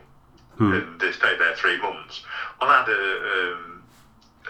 and 0.72 1.00
they 1.00 1.10
stayed 1.12 1.38
there 1.40 1.54
three 1.56 1.80
months. 1.80 2.22
Well, 2.60 2.70
I 2.70 2.78
had 2.80 2.88
a, 2.88 3.52
um, 3.52 3.82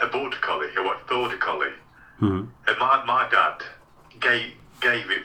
a 0.03 0.07
border 0.07 0.37
collie, 0.38 0.68
a 0.77 0.83
what 0.83 1.07
border 1.07 1.37
collie, 1.38 1.72
Mhm. 2.20 2.48
and 2.68 2.79
my, 2.79 3.03
my 3.05 3.29
dad 3.31 3.62
gave, 4.20 4.53
gave 4.81 5.11
it 5.11 5.24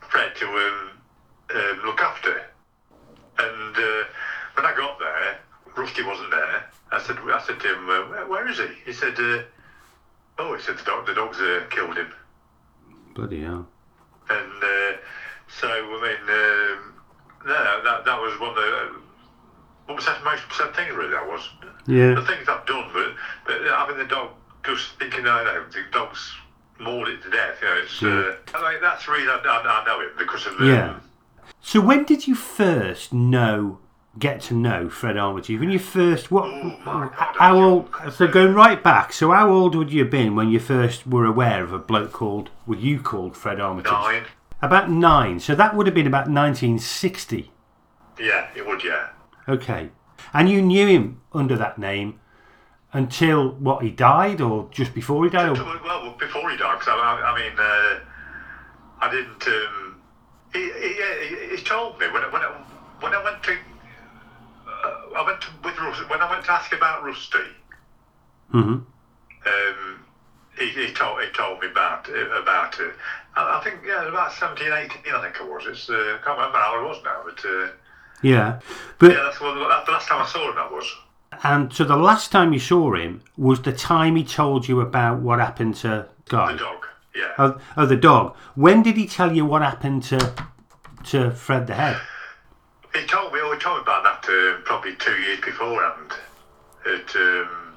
Fred 0.00 0.34
to 0.36 0.46
um, 0.46 0.90
um, 1.54 1.80
look 1.86 2.00
after. 2.00 2.44
And 3.44 3.76
uh, 3.76 4.04
when 4.54 4.66
I 4.66 4.74
got 4.76 4.98
there, 4.98 5.38
Rusty 5.76 6.02
wasn't 6.02 6.30
there. 6.30 6.64
I 6.92 7.00
said, 7.00 7.16
I 7.18 7.40
said 7.46 7.60
to 7.60 7.68
him, 7.74 7.88
uh, 7.88 8.02
"Where- 8.10 8.26
"Where 8.26 8.48
is 8.48 8.58
he?" 8.58 8.66
He 8.84 8.92
said, 8.92 9.18
uh, 9.18 9.42
"Oh, 10.38 10.54
he 10.54 10.60
said 10.62 10.76
the 10.78 10.84
dog, 10.84 11.06
the 11.06 11.14
dogs 11.14 11.38
uh, 11.40 11.62
killed 11.70 11.96
him." 11.96 12.12
Bloody 13.14 13.42
hell. 13.42 13.66
And 14.28 14.62
uh, 14.62 14.92
so, 15.48 15.68
I 15.68 16.00
mean, 16.02 16.22
um, 16.28 16.94
no, 17.46 17.82
that 17.84 18.04
that 18.04 18.20
was 18.20 18.38
one 18.40 18.50
of 18.50 18.56
the 18.56 18.90
what 19.86 19.96
was 19.96 20.06
that 20.06 20.22
most 20.24 20.42
upset 20.44 20.74
thing 20.76 20.92
really. 20.94 21.10
That 21.10 21.26
was 21.26 21.48
Yeah. 21.86 22.14
the 22.14 22.22
things 22.22 22.48
I've 22.48 22.66
done, 22.66 22.90
but 22.92 23.14
but 23.46 23.62
having 23.66 23.96
the 23.98 24.04
dog 24.04 24.30
just 24.64 24.98
thinking, 24.98 25.24
no, 25.24 25.42
no, 25.44 25.64
the 25.70 25.82
dog's 25.92 26.34
mauled 26.78 27.08
it 27.08 27.22
to 27.22 27.30
death. 27.30 27.56
You 27.62 27.68
know, 27.68 27.76
it's 27.76 28.02
uh, 28.02 28.36
I 28.54 28.72
mean, 28.72 28.80
that's 28.82 29.06
the 29.06 29.12
reason 29.12 29.28
I, 29.30 29.38
I, 29.46 29.80
I 29.82 29.84
know 29.86 30.00
it, 30.00 30.16
because 30.18 30.46
of 30.46 30.58
the... 30.58 30.66
Yeah. 30.66 30.94
So 31.60 31.80
when 31.80 32.04
did 32.04 32.26
you 32.26 32.34
first 32.34 33.12
know, 33.12 33.78
get 34.18 34.40
to 34.42 34.54
know 34.54 34.88
Fred 34.88 35.16
Armitage? 35.16 35.58
When 35.60 35.70
you 35.70 35.78
first, 35.78 36.30
what, 36.30 36.44
Oh, 36.46 37.10
how 37.14 37.56
old? 37.60 37.90
So 38.12 38.26
going 38.26 38.54
right 38.54 38.82
back. 38.82 39.12
So 39.12 39.30
how 39.32 39.50
old 39.50 39.74
would 39.74 39.92
you 39.92 40.02
have 40.02 40.10
been 40.10 40.34
when 40.34 40.48
you 40.48 40.58
first 40.60 41.06
were 41.06 41.24
aware 41.24 41.62
of 41.62 41.72
a 41.72 41.78
bloke 41.78 42.12
called, 42.12 42.50
what 42.66 42.80
you 42.80 43.00
called 43.00 43.36
Fred 43.36 43.60
Armitage? 43.60 43.92
nine. 43.92 44.24
About 44.62 44.90
nine. 44.90 45.40
So 45.40 45.54
that 45.54 45.74
would 45.74 45.86
have 45.86 45.94
been 45.94 46.06
about 46.06 46.28
1960. 46.28 47.50
Yeah, 48.18 48.48
it 48.54 48.66
would. 48.66 48.84
Yeah. 48.84 49.08
Okay. 49.48 49.90
And 50.34 50.48
you 50.48 50.60
knew 50.60 50.86
him 50.86 51.20
under 51.32 51.56
that 51.56 51.78
name 51.78 52.20
until 52.92 53.52
what 53.52 53.82
he 53.82 53.90
died, 53.90 54.40
or 54.40 54.68
just 54.70 54.92
before 54.94 55.24
he 55.24 55.30
died? 55.30 55.56
Or, 55.56 55.64
Well, 55.84 56.14
before 56.18 56.50
he 56.50 56.56
died, 56.56 56.78
because 56.78 56.88
I, 56.88 56.98
I, 56.98 57.30
I 57.30 57.38
mean, 57.38 57.52
uh, 57.58 58.00
I 59.00 59.10
didn't. 59.10 59.46
Um, 59.46 59.89
he, 60.52 60.72
he, 60.72 61.56
he, 61.56 61.62
told 61.62 61.98
me 61.98 62.06
when 62.10 62.22
I, 62.22 62.28
when 62.32 62.42
I, 62.42 62.50
when 63.00 63.14
I 63.14 63.22
went 63.24 63.42
to. 63.44 63.52
Uh, 63.52 65.16
I 65.16 65.22
went 65.26 65.40
to 65.42 65.48
with 65.64 65.78
Rusty, 65.78 66.04
when 66.06 66.20
I 66.20 66.30
went 66.30 66.44
to 66.46 66.52
ask 66.52 66.72
about 66.72 67.04
Rusty. 67.04 67.38
Mhm. 68.52 68.84
Um, 69.46 70.04
he, 70.58 70.68
he 70.68 70.92
told 70.92 71.22
he 71.22 71.30
told 71.32 71.60
me 71.60 71.68
about 71.68 72.08
about 72.08 72.78
it. 72.80 72.94
I, 73.36 73.58
I 73.58 73.64
think 73.64 73.80
yeah, 73.86 74.08
about 74.08 74.32
17, 74.32 74.66
18, 74.72 75.14
I 75.14 75.22
think 75.22 75.36
it 75.36 75.46
was. 75.48 75.64
It's 75.66 75.88
uh, 75.88 75.94
I 75.94 76.24
can't 76.24 76.36
remember 76.38 76.58
how 76.58 76.80
it 76.80 76.88
was 76.88 77.02
now, 77.04 77.22
but 77.24 77.44
uh, 77.44 77.68
Yeah. 78.22 78.60
But 78.98 79.12
yeah, 79.12 79.22
that's 79.24 79.40
what, 79.40 79.54
that's 79.68 79.86
the 79.86 79.92
last 79.92 80.08
time 80.08 80.22
I 80.22 80.26
saw 80.26 80.48
him. 80.48 80.56
That 80.56 80.70
was. 80.72 80.86
and 81.44 81.72
so 81.72 81.84
the 81.84 81.96
last 81.96 82.32
time 82.32 82.52
you 82.52 82.58
saw 82.58 82.94
him 82.94 83.22
was 83.36 83.62
the 83.62 83.72
time 83.72 84.16
he 84.16 84.24
told 84.24 84.68
you 84.68 84.80
about 84.80 85.20
what 85.20 85.38
happened 85.38 85.76
to 85.76 86.08
Guy. 86.28 86.52
The 86.52 86.58
dog. 86.58 86.86
Yeah. 87.14 87.32
Oh, 87.38 87.60
oh, 87.76 87.86
the 87.86 87.96
dog. 87.96 88.36
When 88.54 88.82
did 88.82 88.96
he 88.96 89.06
tell 89.06 89.34
you 89.34 89.44
what 89.44 89.62
happened 89.62 90.02
to 90.04 90.32
to 91.04 91.30
Fred 91.30 91.66
the 91.66 91.74
Head? 91.74 92.00
He 92.94 93.06
told 93.06 93.32
me, 93.32 93.40
oh, 93.42 93.52
he 93.52 93.58
told 93.58 93.78
me 93.78 93.82
about 93.82 94.02
that 94.04 94.30
uh, 94.30 94.60
probably 94.64 94.94
two 94.96 95.12
years 95.12 95.40
beforehand. 95.40 96.12
It, 96.84 97.14
um, 97.16 97.76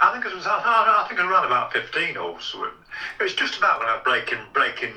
I 0.00 0.12
think 0.12 0.26
it 0.26 0.34
was, 0.34 0.46
I, 0.46 0.58
I 0.58 1.06
think 1.08 1.20
around 1.20 1.46
about 1.46 1.72
15 1.72 2.16
or 2.16 2.40
so. 2.40 2.64
It 2.64 3.22
was 3.22 3.34
just 3.34 3.56
about 3.58 3.78
when 3.78 3.88
I 3.88 3.94
was 3.94 4.02
breaking, 4.04 4.38
breaking, 4.52 4.94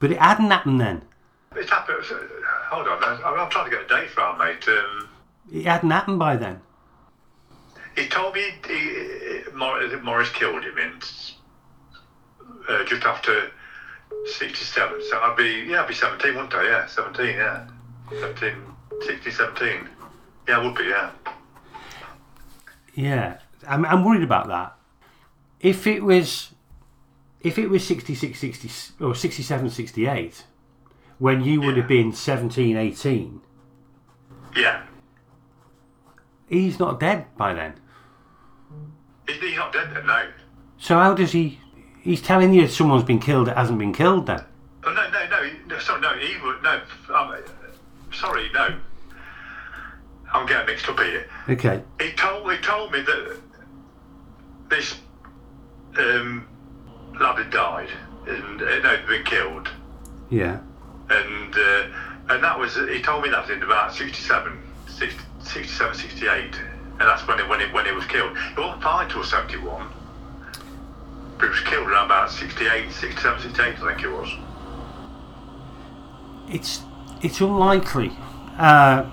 but 0.00 0.10
it 0.10 0.18
hadn't 0.18 0.50
happened 0.50 0.80
then. 0.80 1.02
It 1.56 1.70
happened, 1.70 2.04
uh, 2.10 2.14
hold 2.70 2.86
on, 2.88 3.02
I'm, 3.02 3.38
I'm 3.38 3.50
trying 3.50 3.70
to 3.70 3.76
get 3.76 3.84
a 3.84 3.88
date 3.88 4.10
from, 4.10 4.38
mate. 4.38 4.66
Um, 4.68 5.08
It 5.52 5.64
hadn't 5.64 5.90
happened 5.90 6.18
by 6.18 6.36
then. 6.36 6.60
He 7.98 8.08
told 8.08 8.34
me 8.34 8.42
he, 8.66 8.74
he, 8.74 9.96
Morris, 10.02 10.30
killed 10.30 10.64
him 10.64 10.78
in, 10.78 10.92
uh, 12.68 12.84
just 12.84 13.04
after 13.04 13.50
67, 14.24 15.02
so 15.10 15.18
I'd 15.18 15.36
be, 15.36 15.66
yeah, 15.68 15.82
I'd 15.82 15.88
be 15.88 15.94
17, 15.94 16.34
wouldn't 16.34 16.54
I? 16.54 16.64
Yeah, 16.64 16.86
17, 16.86 17.26
yeah. 17.36 17.66
17, 18.10 18.54
16, 19.02 19.32
17. 19.32 19.88
Yeah, 20.48 20.58
I 20.58 20.64
would 20.64 20.74
be, 20.74 20.84
yeah. 20.84 21.10
Yeah, 22.94 23.38
I'm, 23.66 23.84
I'm 23.84 24.04
worried 24.04 24.22
about 24.22 24.48
that. 24.48 24.74
If 25.60 25.86
it 25.86 26.02
was, 26.02 26.52
if 27.40 27.58
it 27.58 27.68
was 27.68 27.86
66, 27.86 28.38
60, 28.38 28.70
or 29.04 29.14
67, 29.14 29.70
68, 29.70 30.44
when 31.18 31.42
you 31.42 31.60
would 31.60 31.76
have 31.76 31.88
been 31.88 32.12
17, 32.12 32.76
18, 32.76 33.40
Yeah. 34.56 34.82
he's 36.48 36.78
not 36.78 37.00
dead 37.00 37.26
by 37.36 37.52
then. 37.54 37.74
He's, 39.40 39.48
he's 39.50 39.58
not 39.58 39.72
dead 39.72 39.90
then, 39.94 40.06
no. 40.06 40.28
So 40.78 40.94
how 40.98 41.14
does 41.14 41.32
he? 41.32 41.58
He's 42.02 42.22
telling 42.22 42.52
you 42.54 42.68
someone's 42.68 43.04
been 43.04 43.18
killed 43.18 43.48
that 43.48 43.56
hasn't 43.56 43.78
been 43.78 43.92
killed 43.92 44.26
then. 44.26 44.44
Oh, 44.84 44.92
no, 44.92 45.10
no, 45.10 45.28
no, 45.28 45.50
no, 45.66 45.78
sorry, 45.80 46.00
no, 46.00 46.12
he 46.16 46.40
would, 46.42 46.62
no, 46.62 46.80
um, 47.14 47.34
sorry, 48.12 48.48
no. 48.54 48.76
I'm 50.32 50.46
getting 50.46 50.66
mixed 50.66 50.88
up 50.88 50.98
here. 51.00 51.26
Okay. 51.48 51.82
He 52.00 52.12
told, 52.12 52.50
he 52.50 52.58
told 52.58 52.92
me 52.92 53.00
that 53.00 53.36
this 54.68 54.96
um, 55.98 56.46
lad 57.20 57.38
had 57.38 57.50
died, 57.50 57.88
and, 58.26 58.62
uh, 58.62 58.78
no, 58.78 58.88
had 58.96 59.06
been 59.06 59.24
killed, 59.24 59.68
Yeah. 60.30 60.60
and 61.10 61.54
uh, 61.54 61.84
and 62.30 62.44
that 62.44 62.58
was, 62.58 62.76
he 62.76 63.00
told 63.02 63.22
me 63.24 63.30
that 63.30 63.48
in 63.50 63.62
about 63.62 63.94
67, 63.94 64.58
60, 64.86 65.20
67, 65.42 65.94
68, 65.96 66.60
and 67.00 67.08
that's 67.08 67.26
when 67.26 67.38
it, 67.40 67.48
when 67.48 67.60
it, 67.60 67.72
when 67.72 67.86
he 67.86 67.92
was 67.92 68.04
killed. 68.06 68.36
He 68.36 68.60
wasn't 68.60 68.82
fine 68.82 69.08
till 69.08 69.24
71, 69.24 69.88
but 71.38 71.44
he 71.44 71.50
was 71.50 71.60
killed 71.60 71.86
around 71.88 72.06
about 72.06 72.30
68, 72.30 72.90
67, 72.92 73.42
68, 73.42 73.78
I 73.82 73.94
think 73.94 74.02
it 74.04 74.10
was. 74.10 74.28
It's 76.50 76.82
it's 77.22 77.40
unlikely, 77.40 78.12
uh, 78.58 79.04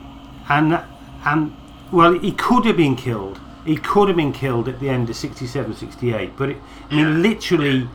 and 0.49 0.81
and 1.25 1.55
well, 1.91 2.17
he 2.17 2.31
could 2.31 2.65
have 2.65 2.77
been 2.77 2.95
killed. 2.95 3.39
He 3.65 3.77
could 3.77 4.07
have 4.07 4.17
been 4.17 4.31
killed 4.31 4.67
at 4.69 4.79
the 4.79 4.89
end 4.89 5.09
of 5.09 5.15
67, 5.15 5.75
68. 5.75 6.37
But 6.37 6.49
it, 6.51 6.57
I 6.91 6.95
mean, 6.95 7.07
Yeah. 7.07 7.13
literally, 7.29 7.89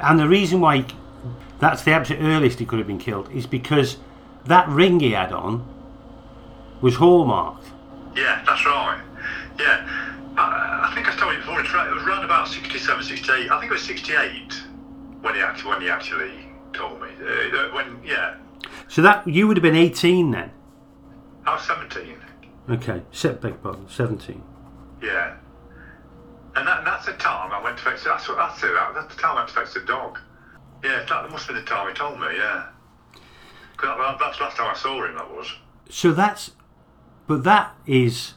and 0.00 0.18
the 0.18 0.28
reason 0.28 0.60
why 0.60 0.78
he, 0.78 0.84
that's 1.60 1.82
the 1.84 1.92
absolute 1.92 2.20
earliest 2.22 2.58
he 2.58 2.66
could 2.66 2.78
have 2.80 2.88
been 2.88 2.98
killed 2.98 3.30
is 3.32 3.46
because 3.46 3.98
that 4.46 4.68
ring 4.68 4.98
he 5.00 5.12
had 5.12 5.32
on 5.32 5.64
was 6.80 6.96
hallmarked. 6.96 7.66
Yeah, 8.16 8.42
that's 8.46 8.66
right. 8.66 9.00
Yeah. 9.58 9.86
I, 10.36 10.88
I 10.90 10.94
think 10.94 11.08
I 11.08 11.16
told 11.16 11.32
you 11.32 11.38
before, 11.38 11.60
it's 11.60 11.72
right, 11.72 11.88
it 11.88 11.94
was 11.94 12.04
around 12.04 12.24
about 12.24 12.48
67, 12.48 13.04
68. 13.04 13.50
I 13.50 13.60
think 13.60 13.70
it 13.70 13.74
was 13.74 13.82
68 13.82 14.52
when 15.22 15.34
he 15.34 15.40
actually, 15.40 15.70
when 15.70 15.80
he 15.80 15.88
actually 15.88 16.32
told 16.72 17.00
me. 17.00 17.08
Uh, 17.20 17.56
uh, 17.56 17.70
when, 17.74 18.00
yeah, 18.04 18.36
So 18.88 19.02
that 19.02 19.26
you 19.26 19.48
would 19.48 19.56
have 19.56 19.62
been 19.62 19.76
18 19.76 20.30
then. 20.30 20.52
I 21.46 21.54
was 21.54 21.66
17. 21.66 22.16
Okay, 22.68 23.02
set 23.12 23.40
beg 23.40 23.62
pardon, 23.62 23.88
17. 23.88 24.42
Yeah. 25.02 25.36
And, 26.56 26.66
that, 26.66 26.78
and 26.78 26.86
that's 26.86 27.06
the 27.06 27.12
time 27.12 27.52
I 27.52 27.62
went 27.62 27.78
to 27.78 27.84
fetch, 27.84 28.02
that's, 28.04 28.28
what, 28.28 28.38
that's 28.38 28.62
it, 28.62 28.72
that, 28.72 28.92
that's 28.94 29.14
the 29.14 29.20
time 29.20 29.32
I 29.32 29.34
went 29.36 29.48
to 29.48 29.54
fetch 29.54 29.74
the 29.74 29.80
dog. 29.80 30.18
Yeah, 30.82 31.04
that 31.08 31.30
must 31.30 31.46
have 31.46 31.54
been 31.54 31.64
the 31.64 31.70
time 31.70 31.88
he 31.88 31.94
told 31.94 32.20
me, 32.20 32.26
yeah. 32.36 32.66
that, 33.82 34.16
that's 34.18 34.38
the 34.38 34.44
last 34.44 34.56
time 34.56 34.74
I 34.74 34.76
saw 34.76 35.04
him, 35.04 35.14
that 35.14 35.30
was. 35.30 35.52
So 35.88 36.12
that's, 36.12 36.52
but 37.26 37.44
that 37.44 37.74
is, 37.86 38.34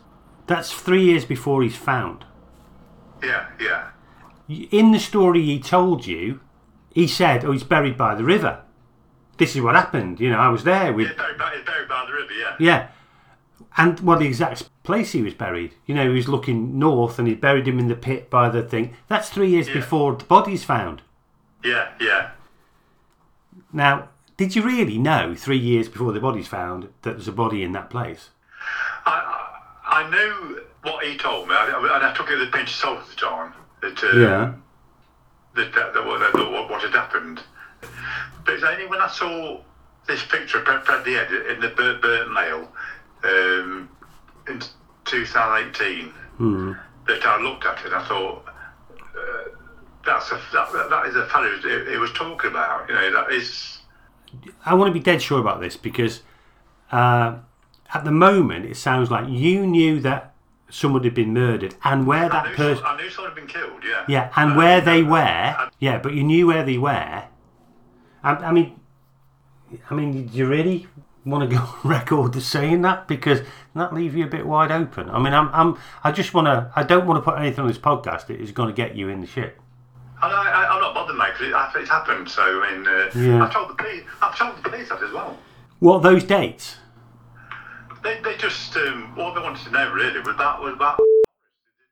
that's 0.49 0.73
three 0.73 1.03
years 1.03 1.25
before 1.25 1.61
he's 1.63 1.75
found. 1.77 2.25
Yeah, 3.23 3.47
yeah. 3.59 3.89
in 4.71 4.91
the 4.91 4.99
story 4.99 5.43
he 5.43 5.59
told 5.59 6.05
you, 6.07 6.39
he 6.93 7.07
said, 7.07 7.45
"Oh, 7.45 7.51
he's 7.51 7.63
buried 7.63 7.97
by 7.97 8.15
the 8.15 8.23
river." 8.23 8.61
This 9.37 9.55
is 9.55 9.61
what 9.61 9.75
happened. 9.75 10.19
You 10.19 10.31
know, 10.31 10.39
I 10.39 10.49
was 10.49 10.63
there 10.63 10.91
with 10.91 11.07
Yeah, 11.07 11.13
buried 11.17 11.37
by, 11.37 11.51
he's 11.55 11.65
buried 11.65 11.87
by 11.87 12.05
the 12.07 12.13
river, 12.13 12.33
yeah. 12.33 12.55
yeah, 12.59 12.87
and 13.77 13.99
well, 14.01 14.17
the 14.19 14.25
exact 14.25 14.69
place 14.83 15.11
he 15.11 15.21
was 15.21 15.33
buried. 15.33 15.75
You 15.85 15.95
know, 15.95 16.03
he 16.09 16.15
was 16.15 16.27
looking 16.27 16.77
north, 16.79 17.19
and 17.19 17.27
he 17.27 17.35
buried 17.35 17.67
him 17.67 17.77
in 17.79 17.87
the 17.87 17.95
pit 17.95 18.29
by 18.29 18.49
the 18.49 18.63
thing. 18.63 18.95
That's 19.07 19.29
three 19.29 19.49
years 19.49 19.67
Yeah. 19.67 19.75
before 19.75 20.15
the 20.15 20.25
body's 20.25 20.63
found. 20.63 21.01
Yeah, 21.63 21.89
yeah. 22.01 22.31
Now, 23.71 24.09
did 24.37 24.55
you 24.55 24.63
really 24.63 24.97
know 24.97 25.35
three 25.35 25.57
years 25.59 25.87
before 25.89 26.11
the 26.13 26.19
body's 26.19 26.47
found 26.47 26.83
that 27.03 27.11
there's 27.11 27.27
a 27.27 27.31
body 27.33 27.61
in 27.63 27.71
that 27.73 27.89
place? 27.89 28.29
I, 30.05 30.09
knew 30.09 30.61
what 30.83 31.03
he 31.03 31.17
told 31.17 31.47
me, 31.47 31.55
I- 31.55 31.67
I- 31.69 31.95
and 31.97 32.05
I 32.05 32.13
took 32.13 32.29
it 32.29 32.37
with 32.39 32.47
a 32.49 32.51
pinch 32.51 32.69
of 32.69 32.75
salt 32.75 32.99
at 32.99 33.07
the 33.09 33.15
time. 33.15 33.53
That, 33.81 34.03
uh, 34.03 34.13
that, 35.55 35.73
that, 35.73 35.93
that, 35.93 36.05
what, 36.05 36.19
that 36.19 36.33
what, 36.51 36.69
what 36.69 36.81
had 36.81 36.91
happened. 36.93 37.41
But 38.45 38.55
it's 38.55 38.63
only 38.63 38.87
when 38.87 39.01
I 39.01 39.07
saw 39.07 39.61
this 40.07 40.23
picture 40.25 40.59
of 40.61 40.83
Fred 40.85 41.05
the 41.05 41.15
Ed 41.17 41.31
in 41.51 41.59
the 41.61 41.69
Burt 41.69 42.01
Burton 42.01 42.33
Mail 42.33 42.67
um, 43.23 43.89
in 44.47 44.61
2018 45.05 46.09
Hmm. 46.37 46.73
that 47.07 47.25
I 47.25 47.41
looked 47.41 47.65
at 47.65 47.79
it 47.79 47.85
and 47.87 47.95
I 47.95 48.05
thought, 48.07 48.45
uh, 48.99 49.49
that's 50.05 50.31
a, 50.31 50.39
that, 50.53 50.89
that 50.89 51.05
is 51.07 51.15
a 51.17 51.25
fellow 51.27 51.49
he, 51.61 51.91
he 51.91 51.97
was 51.97 52.11
talking 52.13 52.49
about. 52.51 52.87
You 52.87 52.95
know, 52.95 53.11
that 53.13 53.31
is. 53.33 53.79
I 54.65 54.73
want 54.73 54.87
to 54.89 54.93
be 54.93 54.99
dead 55.03 55.21
sure 55.21 55.39
about 55.39 55.59
this 55.59 55.75
because 55.75 56.21
uh, 56.91 57.35
at 57.93 58.03
the 58.05 58.11
moment 58.11 58.65
it 58.65 58.77
sounds 58.77 59.09
like 59.11 59.27
you 59.29 59.65
knew 59.65 59.99
that 60.01 60.33
someone 60.69 61.03
had 61.03 61.15
been 61.15 61.33
murdered 61.33 61.73
and 61.83 62.05
where 62.05 62.29
that 62.29 62.53
person. 62.55 62.83
I 62.85 62.95
knew 63.01 63.09
someone 63.09 63.31
had 63.31 63.35
been 63.35 63.47
killed, 63.47 63.83
yeah. 63.83 64.05
Yeah, 64.07 64.31
and 64.35 64.51
Uh, 64.53 64.55
where 64.55 64.81
they 64.81 65.01
uh, 65.01 65.05
were. 65.09 65.55
uh, 65.57 65.69
Yeah, 65.79 65.97
but 65.97 66.13
you 66.13 66.23
knew 66.23 66.45
where 66.47 66.63
they 66.63 66.77
were. 66.77 67.23
I, 68.23 68.31
I 68.35 68.51
mean, 68.51 68.79
I 69.89 69.93
mean, 69.93 70.27
do 70.27 70.37
you 70.37 70.45
really 70.47 70.87
want 71.25 71.49
to 71.49 71.55
go 71.55 71.61
on 71.83 71.89
record 71.89 72.35
as 72.35 72.45
saying 72.45 72.81
that 72.83 73.07
because 73.07 73.41
that 73.75 73.93
leaves 73.93 74.13
you 74.15 74.25
a 74.25 74.27
bit 74.27 74.45
wide 74.45 74.71
open? 74.71 75.09
I 75.09 75.17
mean, 75.19 75.33
I'm, 75.33 75.49
I'm, 75.53 75.77
I 76.03 76.11
just 76.11 76.33
want 76.33 76.45
to. 76.47 76.71
I 76.75 76.83
don't 76.83 77.07
want 77.07 77.17
to 77.23 77.31
put 77.31 77.39
anything 77.39 77.61
on 77.61 77.67
this 77.67 77.77
podcast 77.79 78.27
that 78.27 78.39
is 78.39 78.51
going 78.51 78.69
to 78.69 78.75
get 78.75 78.95
you 78.95 79.09
in 79.09 79.21
the 79.21 79.27
shit. 79.27 79.57
And 80.21 80.33
I, 80.33 80.51
I, 80.51 80.75
I'm 80.75 80.81
not 80.81 80.93
bothered, 80.93 81.15
mate, 81.15 81.31
because 81.39 81.47
it, 81.75 81.79
it's 81.81 81.89
happened. 81.89 82.29
So, 82.29 82.43
I 82.61 82.71
mean, 82.77 82.87
uh, 82.87 83.09
Yeah. 83.15 83.43
I've 83.43 83.53
told 83.53 83.69
the 83.69 83.73
police. 83.75 84.03
I've 84.21 84.37
told 84.37 84.57
the 84.57 84.69
police 84.69 84.89
that 84.89 85.01
as 85.01 85.11
well. 85.13 85.37
What 85.79 86.03
those 86.03 86.23
dates? 86.25 86.75
They, 88.03 88.19
they 88.21 88.35
just 88.37 88.75
um, 88.77 89.13
all 89.17 89.33
they 89.33 89.41
wanted 89.41 89.63
to 89.65 89.71
know 89.71 89.91
really 89.91 90.19
was 90.19 90.35
that 90.37 90.61
was 90.61 90.77
that 90.79 90.97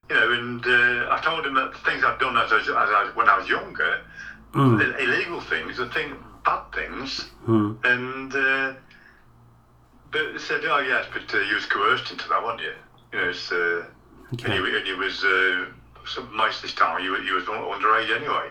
you 0.09 0.15
know, 0.15 0.31
and 0.31 0.65
uh, 0.65 1.11
I 1.11 1.19
told 1.23 1.43
them 1.43 1.53
that 1.55 1.73
the 1.73 1.79
things 1.79 2.03
I'd 2.03 2.17
done 2.19 2.37
as, 2.37 2.51
I 2.51 2.55
was- 2.55 2.69
as 2.69 2.71
I, 2.73 3.11
when 3.15 3.27
I 3.29 3.37
was 3.37 3.47
younger, 3.49 4.01
Mm. 4.53 4.77
the 4.79 4.97
illegal 5.03 5.41
things, 5.41 5.77
and 5.79 5.91
thing, 5.91 6.15
bad 6.45 6.71
things, 6.73 7.29
Mm. 7.45 7.77
and 7.83 8.33
uh, 8.33 8.73
but 10.09 10.31
they 10.31 10.39
said, 10.39 10.61
oh 10.63 10.79
yes, 10.79 11.05
but 11.11 11.33
uh, 11.35 11.39
you 11.41 11.55
was 11.55 11.65
coerced 11.65 12.09
into 12.11 12.27
that, 12.29 12.41
weren't 12.41 12.61
you? 12.61 12.71
You 13.11 13.19
know, 13.19 13.29
it's, 13.29 13.51
uh, 13.51 13.83
and 14.31 14.39
Okay. 14.41 14.55
you, 14.55 14.77
and 14.77 14.87
you 14.87 14.97
was 14.97 15.21
uh, 15.25 15.65
so 16.05 16.23
most 16.31 16.57
of 16.57 16.61
this 16.63 16.73
time 16.73 17.03
you, 17.03 17.17
you 17.21 17.33
was 17.35 17.43
underage 17.45 18.15
anyway, 18.15 18.49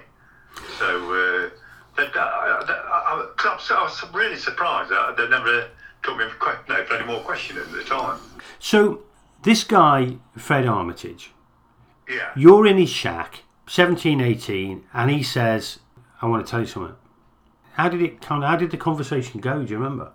so. 0.79 1.13
Uh, 1.13 1.51
that, 1.97 2.15
I, 2.15 2.21
I, 2.21 2.73
I, 2.73 3.15
I, 3.15 3.55
was- 3.55 3.71
I 3.71 3.83
was 3.83 4.05
really 4.13 4.37
surprised 4.37 4.91
that 4.91 5.17
they 5.17 5.27
never 5.31 5.67
took 6.07 6.19
me 6.19 6.25
no, 6.69 7.07
more 7.07 7.21
questioning 7.21 7.63
at 7.63 7.73
the 7.73 7.83
time. 7.85 8.19
So 8.59 9.03
this 9.43 9.65
guy, 9.65 10.17
Fred 10.37 10.67
Armitage, 10.67 11.33
Yeah. 12.09 12.31
you're 12.37 12.67
in 12.67 12.79
his 12.79 12.91
shack, 12.91 13.43
17, 13.67 14.21
18, 14.21 14.87
and 14.95 15.11
he 15.11 15.23
says, 15.23 15.81
"I 16.23 16.27
want 16.27 16.47
to 16.47 16.51
tell 16.51 16.61
you 16.61 16.67
something." 16.67 16.97
How 17.75 17.89
did 17.89 18.01
it 18.01 18.23
kind 18.23 18.43
of? 18.43 18.49
How 18.49 18.57
did 18.57 18.71
the 18.71 18.77
conversation 18.77 19.41
go? 19.41 19.63
Do 19.65 19.71
you 19.71 19.79
remember? 19.79 20.13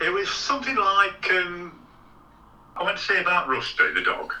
It 0.00 0.12
was 0.12 0.28
something 0.30 0.76
like 0.76 1.28
um, 1.32 1.80
I 2.76 2.84
went 2.84 2.98
to 2.98 3.02
say 3.02 3.20
about 3.20 3.48
Rusty, 3.48 3.92
the 3.94 4.02
dog. 4.02 4.32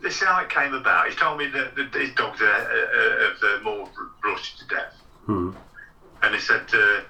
This 0.00 0.16
is 0.20 0.26
how 0.26 0.40
it 0.40 0.48
came 0.48 0.74
about. 0.74 1.08
He 1.08 1.14
told 1.14 1.38
me 1.38 1.46
that, 1.46 1.76
that 1.76 1.94
his 1.94 2.12
dogs 2.14 2.40
uh, 2.40 2.46
uh, 2.46 3.28
have 3.28 3.42
uh, 3.44 3.62
mauled 3.62 3.90
Rusty 4.24 4.58
to 4.64 4.74
death, 4.74 4.94
Hmm. 5.26 5.50
and 6.22 6.34
he 6.34 6.40
said 6.40 6.62
uh, 6.74 7.02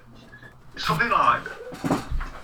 something 0.76 1.09
like, 1.09 1.40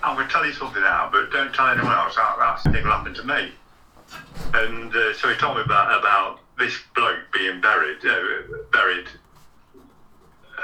"I'm 0.09 0.15
going 0.15 0.27
to 0.27 0.33
tell 0.33 0.45
you 0.45 0.53
something 0.53 0.81
now, 0.81 1.09
but 1.11 1.31
don't 1.31 1.53
tell 1.53 1.67
anyone 1.67 1.91
else. 1.91 2.15
That, 2.15 2.35
that's 2.39 2.63
thing 2.63 2.83
will 2.83 2.91
happen 2.91 3.13
to 3.13 3.23
me." 3.23 3.51
And 4.53 4.95
uh, 4.95 5.13
so 5.13 5.29
he 5.29 5.35
told 5.37 5.57
me 5.57 5.63
about 5.63 5.99
about 5.99 6.39
this 6.57 6.75
bloke 6.95 7.19
being 7.31 7.61
buried, 7.61 8.03
uh, 8.03 8.65
buried 8.71 9.07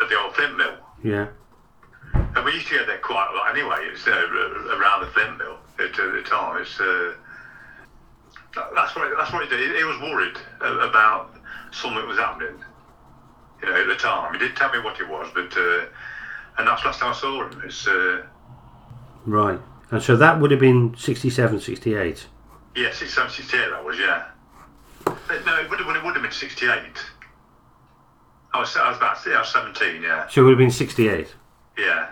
at 0.02 0.10
the 0.10 0.20
old 0.20 0.36
flint 0.36 0.58
mill. 0.58 0.78
Yeah. 1.04 1.28
And 2.14 2.44
we 2.44 2.54
used 2.54 2.68
to 2.68 2.76
get 2.76 2.88
there 2.88 2.98
quite 2.98 3.30
a 3.32 3.36
lot 3.38 3.56
anyway. 3.56 3.88
It's 3.92 4.06
uh, 4.08 4.12
around 4.12 5.02
the 5.02 5.08
flint 5.14 5.38
mill 5.38 5.58
at, 5.80 5.98
at 5.98 6.14
the 6.14 6.24
time. 6.24 6.62
It's 6.62 6.80
uh, 6.80 7.14
that's 8.74 8.96
what 8.96 9.10
that's 9.18 9.32
what 9.32 9.44
he 9.44 9.50
did. 9.50 9.72
He, 9.72 9.78
he 9.78 9.84
was 9.84 10.00
worried 10.02 10.38
about 10.60 11.36
something 11.72 12.00
that 12.00 12.08
was 12.08 12.18
happening. 12.18 12.56
You 13.62 13.70
know, 13.70 13.82
at 13.82 13.88
the 13.88 13.96
time, 13.96 14.34
he 14.34 14.40
didn't 14.40 14.58
tell 14.58 14.72
me 14.72 14.80
what 14.80 15.00
it 15.00 15.08
was, 15.08 15.30
but 15.34 15.56
uh, 15.56 15.86
and 16.58 16.68
that's 16.68 16.82
the 16.82 16.88
last 16.88 17.00
time 17.00 17.12
I 17.12 17.16
saw 17.16 17.48
him. 17.48 17.62
It's 17.66 17.88
uh, 17.88 18.26
Right. 19.26 19.60
And 19.92 20.02
so 20.02 20.16
that 20.18 20.40
would 20.40 20.52
have 20.52 20.60
been 20.60 20.96
67, 20.98 21.60
68. 21.60 22.26
yeah, 22.76 22.90
67, 22.92 23.32
68 23.32 23.70
that 23.70 23.84
was 23.86 23.98
yeah. 24.00 24.26
But 25.04 25.46
no, 25.46 25.60
it 25.60 25.70
would 25.70 25.80
have 25.80 25.96
it 25.96 26.04
would 26.04 26.14
have 26.16 26.24
been 26.24 26.32
68. 26.32 26.72
I 28.54 28.60
was 28.60 28.76
I 28.76 28.88
was 28.90 28.98
about 28.98 29.26
I 29.28 29.40
was 29.40 29.50
17. 29.52 30.02
Yeah, 30.02 30.28
So 30.28 30.42
it 30.42 30.44
would 30.46 30.52
have 30.52 30.58
been 30.58 30.72
68. 30.72 31.36
yeah. 31.78 32.10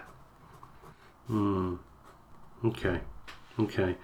Hmm. 1.27 1.75
Okay. 2.65 2.99
Okay. 3.59 3.95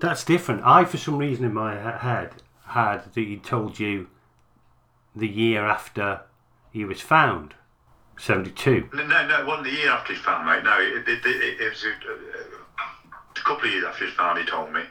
That's 0.00 0.24
different. 0.24 0.62
I, 0.64 0.84
for 0.84 0.96
some 0.98 1.16
reason 1.18 1.44
in 1.44 1.54
my 1.54 1.74
head, 1.74 2.32
had 2.66 3.04
that 3.04 3.14
he 3.20 3.36
told 3.36 3.78
you 3.78 4.08
the 5.14 5.28
year 5.28 5.64
after 5.66 6.20
he 6.70 6.84
was 6.84 7.00
found. 7.00 7.54
72. 8.18 8.88
No, 8.94 9.06
no, 9.06 9.26
no, 9.26 9.40
it 9.40 9.46
wasn't 9.46 9.64
the 9.64 9.72
year 9.72 9.90
after 9.90 10.12
he 10.12 10.18
found, 10.18 10.46
mate. 10.46 10.64
No, 10.64 10.78
it, 10.80 11.08
it, 11.08 11.24
it, 11.26 11.60
it 11.60 11.70
was 11.70 11.84
a, 11.84 13.38
a 13.38 13.44
couple 13.44 13.66
of 13.68 13.72
years 13.72 13.84
after 13.84 14.06
he 14.06 14.10
found, 14.12 14.38
he 14.38 14.44
told 14.44 14.72
me. 14.72 14.82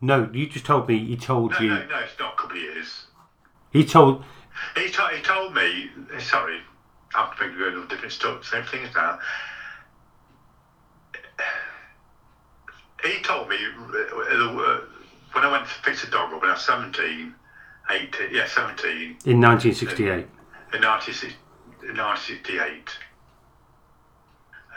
No, 0.00 0.28
you 0.32 0.46
just 0.46 0.66
told 0.66 0.88
me 0.88 0.98
he 0.98 1.16
told 1.16 1.52
No, 1.52 1.58
you. 1.60 1.68
no, 1.70 1.86
no, 1.86 1.98
it's 2.00 2.18
not 2.18 2.34
a 2.34 2.36
couple 2.36 2.56
of 2.56 2.62
years. 2.62 3.06
He 3.72 3.84
told. 3.84 4.24
He, 4.76 4.88
to, 4.90 5.08
he 5.14 5.22
told 5.22 5.54
me, 5.54 5.90
sorry, 6.18 6.58
I'm 7.14 7.34
thinking 7.36 7.60
of 7.62 7.84
a 7.84 7.88
different 7.88 8.12
stuff, 8.12 8.44
same 8.44 8.64
things 8.64 8.88
now. 8.94 9.18
He 13.02 13.20
told 13.22 13.48
me 13.48 13.56
uh, 13.56 13.98
uh, 13.98 14.80
when 15.32 15.44
I 15.44 15.50
went 15.52 15.64
to 15.66 15.74
fix 15.82 16.04
a 16.04 16.10
dog 16.10 16.32
up 16.32 16.40
when 16.40 16.50
I 16.50 16.54
was 16.54 16.62
17, 16.64 17.34
18, 17.90 18.10
yeah, 18.32 18.46
17, 18.46 19.16
In 19.26 19.40
1968. 19.40 20.06
in 20.72 20.80
1960 20.82 21.36
in 21.88 21.96
1968. 21.96 22.90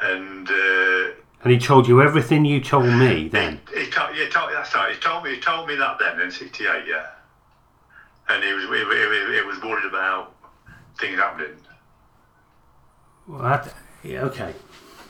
And 0.01 0.47
uh, 0.49 1.13
And 1.43 1.51
he 1.51 1.57
told 1.57 1.87
you 1.87 2.01
everything 2.01 2.45
you 2.45 2.61
told 2.61 2.85
me 2.85 3.27
then. 3.31 3.59
He, 3.73 3.85
he 3.85 3.89
told, 3.89 4.15
yeah, 4.15 4.29
told, 4.29 4.51
that's 4.51 4.73
right. 4.75 4.93
He 4.93 4.99
told 4.99 5.23
me, 5.23 5.35
he 5.35 5.41
told 5.41 5.67
me 5.67 5.75
that 5.75 5.97
then 5.99 6.19
in 6.19 6.31
'68, 6.31 6.83
yeah. 6.87 7.07
And 8.29 8.43
he 8.43 8.53
was, 8.53 8.65
he, 8.65 8.77
he, 8.77 9.39
he 9.39 9.41
was 9.45 9.61
worried 9.61 9.85
about 9.85 10.35
things 10.99 11.17
happening. 11.17 11.55
Well, 13.27 13.41
that, 13.41 13.73
yeah, 14.03 14.21
okay. 14.23 14.53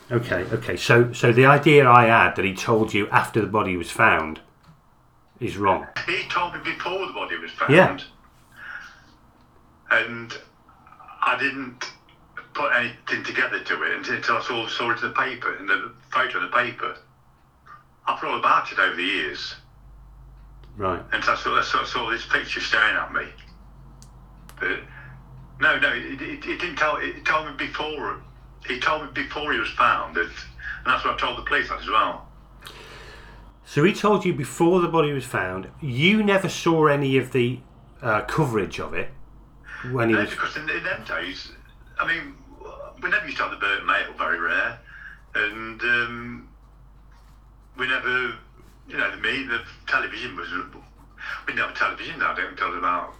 Okay, 0.09 0.43
okay. 0.53 0.77
So, 0.77 1.11
so 1.11 1.31
the 1.33 1.45
idea 1.45 1.89
I 1.89 2.05
had 2.05 2.35
that 2.35 2.45
he 2.45 2.53
told 2.53 2.93
you 2.93 3.09
after 3.09 3.41
the 3.41 3.47
body 3.47 3.75
was 3.75 3.91
found 3.91 4.39
is 5.39 5.57
wrong. 5.57 5.87
He 6.07 6.23
told 6.29 6.53
me 6.53 6.59
before 6.63 7.05
the 7.05 7.13
body 7.13 7.37
was 7.37 7.51
found. 7.51 7.73
Yeah. 7.73 7.97
And 9.91 10.37
I 11.27 11.37
didn't 11.37 11.91
put 12.53 12.71
anything 12.71 13.21
together 13.25 13.59
to 13.59 13.83
it 13.83 14.07
until 14.07 14.37
I 14.37 14.41
saw, 14.41 14.65
saw 14.67 14.91
it 14.91 15.03
in 15.03 15.09
the 15.09 15.13
paper, 15.13 15.57
in 15.57 15.67
the 15.67 15.91
photo 16.09 16.37
in 16.37 16.45
the 16.45 16.55
paper. 16.55 16.95
I 18.07 18.15
thought 18.15 18.39
about 18.39 18.71
it 18.71 18.79
over 18.79 18.95
the 18.95 19.03
years. 19.03 19.55
Right. 20.77 21.01
And 21.11 21.21
so 21.21 21.33
I 21.33 21.35
saw, 21.35 21.59
I 21.59 21.63
saw, 21.63 21.83
saw 21.83 22.09
this 22.09 22.25
picture 22.27 22.61
staring 22.61 22.95
at 22.95 23.11
me. 23.11 23.25
But 24.57 24.79
no, 25.59 25.77
no, 25.77 25.91
it, 25.91 26.21
it, 26.21 26.45
it 26.45 26.59
didn't 26.61 26.77
tell. 26.77 26.95
It 26.95 27.25
told 27.25 27.47
me 27.47 27.53
before. 27.57 28.21
He 28.65 28.79
told 28.79 29.03
me 29.03 29.09
before 29.13 29.51
he 29.51 29.59
was 29.59 29.69
found, 29.71 30.15
that, 30.15 30.21
and 30.21 30.85
that's 30.85 31.03
what 31.03 31.15
I 31.15 31.17
told 31.17 31.37
the 31.37 31.43
police 31.43 31.69
as 31.69 31.89
well. 31.89 32.27
So 33.65 33.83
he 33.83 33.91
told 33.91 34.23
you 34.23 34.33
before 34.33 34.79
the 34.79 34.87
body 34.87 35.11
was 35.11 35.25
found. 35.25 35.67
You 35.81 36.23
never 36.23 36.47
saw 36.47 36.87
any 36.87 37.17
of 37.17 37.33
the 37.33 37.59
uh, 38.01 38.21
coverage 38.21 38.79
of 38.79 38.93
it 38.93 39.09
when 39.91 40.09
he 40.09 40.15
was. 40.15 40.29
because 40.29 40.55
in, 40.55 40.69
in 40.69 40.83
them 40.83 41.03
days, 41.05 41.51
I 41.99 42.07
mean, 42.07 42.35
we 43.01 43.09
never 43.09 43.25
used 43.25 43.37
to 43.37 43.43
have 43.43 43.51
the 43.51 43.57
burnt 43.57 43.85
mail, 43.85 44.13
very 44.17 44.39
rare, 44.39 44.79
and 45.35 45.81
um, 45.81 46.49
we 47.77 47.87
never, 47.87 48.35
you 48.87 48.97
know, 48.97 49.11
the 49.11 49.17
me, 49.17 49.43
the 49.43 49.61
television 49.87 50.35
was. 50.35 50.49
We 51.45 51.53
didn't 51.53 51.67
have 51.67 51.77
television 51.77 52.19
now, 52.19 52.33
don't 52.33 52.57
tell 52.57 52.73
about. 52.77 53.13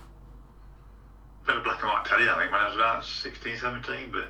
We 1.45 1.53
had 1.53 1.61
a 1.61 1.63
black 1.63 1.81
and 1.81 1.91
white 1.91 2.05
telly, 2.05 2.29
I 2.29 2.37
think, 2.37 2.51
when 2.51 2.61
I 2.61 2.67
was 2.67 2.75
about 2.75 3.05
16, 3.05 3.57
17, 3.57 4.11
but. 4.11 4.27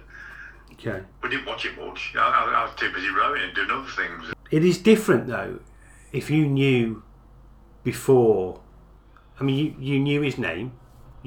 Okay. 0.74 1.04
We 1.24 1.30
didn't 1.30 1.46
watch 1.46 1.66
it 1.66 1.78
much. 1.78 2.14
I, 2.16 2.20
I, 2.20 2.62
I 2.62 2.64
was 2.66 2.76
too 2.76 2.92
busy 2.94 3.10
rowing 3.10 3.42
and 3.42 3.56
doing 3.56 3.72
other 3.72 3.90
things. 3.90 4.32
It 4.52 4.64
is 4.64 4.78
different 4.78 5.28
though. 5.28 5.60
If 6.12 6.30
you 6.30 6.46
knew 6.46 7.04
before, 7.84 8.62
I 9.40 9.44
mean, 9.44 9.76
you, 9.80 9.94
you 9.94 10.00
knew 10.00 10.22
his 10.22 10.38
name, 10.38 10.74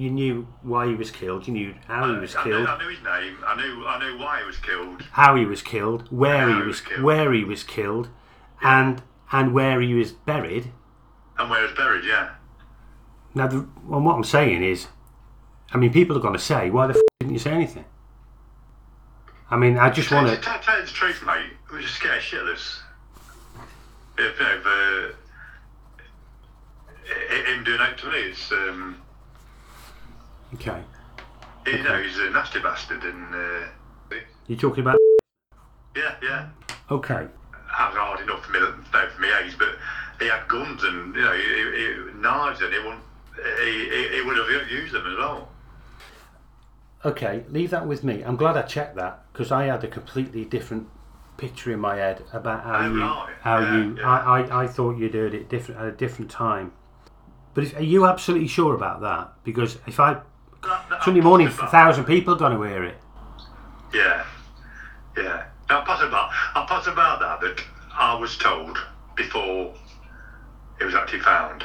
you 0.01 0.11
knew 0.11 0.49
why 0.63 0.87
he 0.87 0.95
was 0.95 1.11
killed, 1.11 1.47
you 1.47 1.53
knew 1.53 1.75
how 1.87 2.11
he 2.13 2.19
was 2.19 2.35
I, 2.35 2.45
knew, 2.45 2.51
killed, 2.53 2.67
I 2.69 2.79
knew 2.79 2.89
his 2.89 3.05
name. 3.05 3.37
I 3.47 3.55
knew 3.57 3.87
I 3.87 3.99
knew 3.99 4.19
why 4.19 4.41
he 4.41 4.47
was 4.47 4.57
killed. 4.57 5.03
how 5.13 5.37
he 5.37 5.45
was 5.45 5.61
killed, 5.61 6.09
where 6.11 6.49
he 6.49 6.55
he 6.55 6.59
was 6.61 6.67
was 6.67 6.81
killed. 6.81 7.03
where 7.03 7.33
he 7.33 7.45
was 7.45 7.63
killed, 7.65 8.09
and 8.63 9.03
and 9.31 9.53
where 9.53 9.81
he 9.83 9.93
was 9.93 10.13
buried. 10.13 10.73
And 11.39 11.51
where 11.51 11.61
he 11.61 11.67
was 11.67 11.77
buried, 11.77 12.05
yeah. 12.05 12.31
Now, 13.35 13.47
the, 13.47 13.69
well, 13.87 14.01
what 14.01 14.17
I'm 14.17 14.25
saying 14.25 14.65
is, 14.65 14.89
I 15.73 15.77
mean, 15.77 15.93
people 15.93 16.17
are 16.17 16.21
going 16.21 16.33
to 16.35 16.39
say, 16.41 16.71
why 16.71 16.87
the 16.89 16.95
f- 16.95 17.01
didn't 17.21 17.35
you 17.35 17.39
say 17.39 17.53
anything? 17.53 17.85
I 19.51 19.57
mean, 19.57 19.77
I 19.79 19.91
just 19.91 20.11
want 20.11 20.29
to. 20.29 20.37
tell, 20.39 20.59
tell 20.61 20.79
you 20.81 20.87
the 20.87 20.91
truth, 20.91 21.23
mate. 21.27 21.51
We 21.71 21.77
were 21.77 21.83
just 21.83 21.95
scared 21.95 22.23
shitless. 22.23 22.79
If, 24.19 24.41
if 24.41 24.67
uh, 24.67 25.13
hi- 27.07 27.53
him 27.53 27.65
doing 27.65 27.79
that 27.79 27.99
to 27.99 28.11
me, 28.11 28.19
it's 28.19 28.51
um, 28.53 29.01
Okay. 30.55 30.83
you 31.67 31.83
know 31.83 32.03
he's 32.03 32.19
a 32.19 32.31
nasty 32.31 32.61
bastard, 32.61 33.03
and 33.05 33.35
uh, 33.35 34.17
You're 34.47 34.59
talking 34.59 34.83
about. 34.83 34.99
yeah, 35.97 36.15
yeah. 36.23 36.49
Okay. 36.91 37.27
Was 37.53 37.95
hard 37.97 38.21
enough 38.21 38.45
for 38.45 38.53
me, 38.53 38.59
no, 38.61 38.73
for 38.93 39.21
my 39.21 39.43
age, 39.45 39.57
but 39.59 39.77
he 40.19 40.27
had 40.27 40.47
guns 40.49 40.83
and 40.83 41.15
you 41.15 41.23
know 41.23 41.33
he, 41.33 41.43
he, 42.13 42.21
knives, 42.21 42.61
and 42.63 42.73
he 42.73 42.79
wouldn't. 42.81 43.03
He, 43.63 43.89
he, 43.89 44.09
he 44.17 44.23
would 44.23 44.37
have 44.37 44.71
used 44.71 44.93
them 44.93 45.07
as 45.07 45.17
well. 45.17 45.49
Okay, 47.05 47.45
leave 47.49 47.71
that 47.71 47.87
with 47.87 48.05
me. 48.05 48.23
I'm 48.23 48.37
glad 48.37 48.57
I 48.57 48.63
checked 48.63 48.97
that 48.97 49.23
because 49.33 49.51
I 49.51 49.65
had 49.67 49.83
a 49.85 49.89
completely 49.89 50.45
different 50.45 50.89
picture 51.39 51.73
in 51.73 51.81
my 51.81 51.97
head 51.97 52.23
about 52.35 52.65
how 52.65 52.77
Oh, 52.81 52.93
you, 52.93 53.01
right. 53.01 53.29
how 53.41 53.61
Yeah, 53.61 53.77
you. 53.77 53.97
yeah. 53.99 54.07
I, 54.11 54.41
I, 54.41 54.65
I 54.65 54.67
thought 54.67 54.99
you'd 54.99 55.15
heard 55.15 55.33
it 55.33 55.49
different 55.49 55.81
at 55.81 55.87
a 55.87 55.93
different 55.93 56.31
time. 56.31 56.73
But 57.55 57.65
if, 57.65 57.77
are 57.79 57.83
you 57.83 58.05
absolutely 58.05 58.49
sure 58.49 58.75
about 58.75 59.01
that? 59.01 59.33
Because 59.45 59.79
if 59.87 59.99
I 59.99 60.21
That- 60.63 60.89
that- 60.91 61.05
Sunday 61.05 61.21
morning, 61.21 61.47
a 61.47 61.51
thousand 61.51 62.05
people 62.05 62.35
are 62.35 62.39
going 62.39 62.57
to 62.57 62.63
hear 62.63 62.85
it. 62.85 62.99
Yeah, 63.95 64.25
yeah. 65.17 65.45
Now, 65.69 65.81
I'm 65.81 65.87
positive 65.87 66.09
about, 66.11 66.31
I'm 66.55 66.67
positive 66.67 66.93
about 66.95 67.21
that, 67.21 67.41
that 67.41 67.65
I 67.97 68.15
was 68.15 68.37
told 68.37 68.79
before 69.17 69.75
it 70.81 70.85
was 70.85 70.95
actually 70.95 71.21
found. 71.21 71.65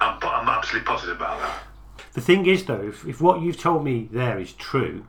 I'm, 0.00 0.18
I'm 0.22 0.48
absolutely 0.48 0.86
positive 0.86 1.16
about 1.16 1.40
that. 1.40 2.04
The 2.12 2.20
thing 2.20 2.46
is, 2.46 2.64
though, 2.64 2.80
if, 2.82 3.06
if 3.06 3.20
what 3.20 3.40
you've 3.40 3.58
told 3.58 3.84
me 3.84 4.08
there 4.12 4.38
is 4.38 4.52
true, 4.52 5.04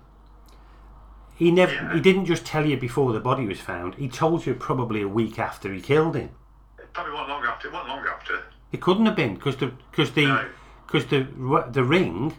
he 1.36 1.52
never. 1.52 1.74
Yeah. 1.74 1.94
He 1.94 2.00
didn't 2.02 2.26
just 2.26 2.46
tell 2.46 2.66
you 2.66 2.78
before 2.78 3.14
the 3.14 3.20
body 3.20 3.46
was 3.46 3.60
found. 3.60 3.96
He 3.96 4.08
told 4.10 4.46
you 4.46 4.54
probably 4.54 5.02
a 5.02 5.08
week 5.08 5.40
after 5.40 5.74
he 5.74 5.80
killed 5.82 6.16
him. 6.16 6.30
It 6.78 6.92
probably 6.94 7.14
wasn't 7.14 7.30
long 7.30 7.46
after. 7.46 7.68
It 7.68 7.74
wasn't 7.74 7.90
long 7.90 8.06
after. 8.08 8.44
It 8.72 8.82
couldn't 8.82 9.06
have 9.06 9.16
been 9.16 9.36
because 9.36 9.56
the 9.58 9.68
because 9.92 10.12
the 10.12 10.26
No. 10.28 10.46
because 10.86 11.06
the 11.06 11.28
the 11.72 11.84
ring. 11.84 12.36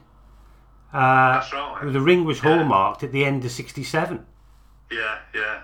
Uh, 0.92 1.34
That's 1.34 1.52
right. 1.52 1.92
The 1.92 2.00
ring 2.00 2.24
was 2.24 2.42
Yeah. 2.42 2.56
hallmarked 2.56 3.02
at 3.04 3.12
the 3.12 3.24
end 3.24 3.44
of 3.44 3.50
'67, 3.52 4.26
Yeah, 4.90 5.18
yeah. 5.34 5.60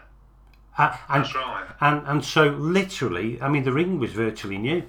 uh, 0.79 0.97
and 1.09 1.25
That's 1.25 1.35
right. 1.35 1.65
and 1.81 2.07
and 2.07 2.25
so 2.25 2.45
literally, 2.51 3.41
I 3.43 3.49
mean, 3.49 3.65
the 3.65 3.73
ring 3.73 3.99
was 3.99 4.13
virtually 4.13 4.59
new. 4.59 4.85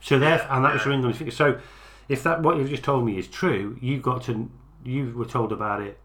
So 0.00 0.18
there, 0.18 0.38
Yeah, 0.38 0.56
and 0.56 0.64
that 0.64 0.72
was 0.74 0.82
the 0.84 0.90
yeah. 0.90 0.96
ring 0.96 1.04
on 1.04 1.10
his 1.10 1.18
finger. 1.18 1.30
So, 1.32 1.58
if 2.08 2.22
that 2.24 2.42
what 2.42 2.56
you've 2.56 2.68
just 2.68 2.82
told 2.82 3.06
me 3.06 3.16
is 3.16 3.28
true, 3.28 3.78
you 3.80 3.98
got 4.00 4.22
to 4.24 4.50
you 4.84 5.12
were 5.16 5.24
told 5.24 5.50
about 5.52 5.80
it 5.80 5.98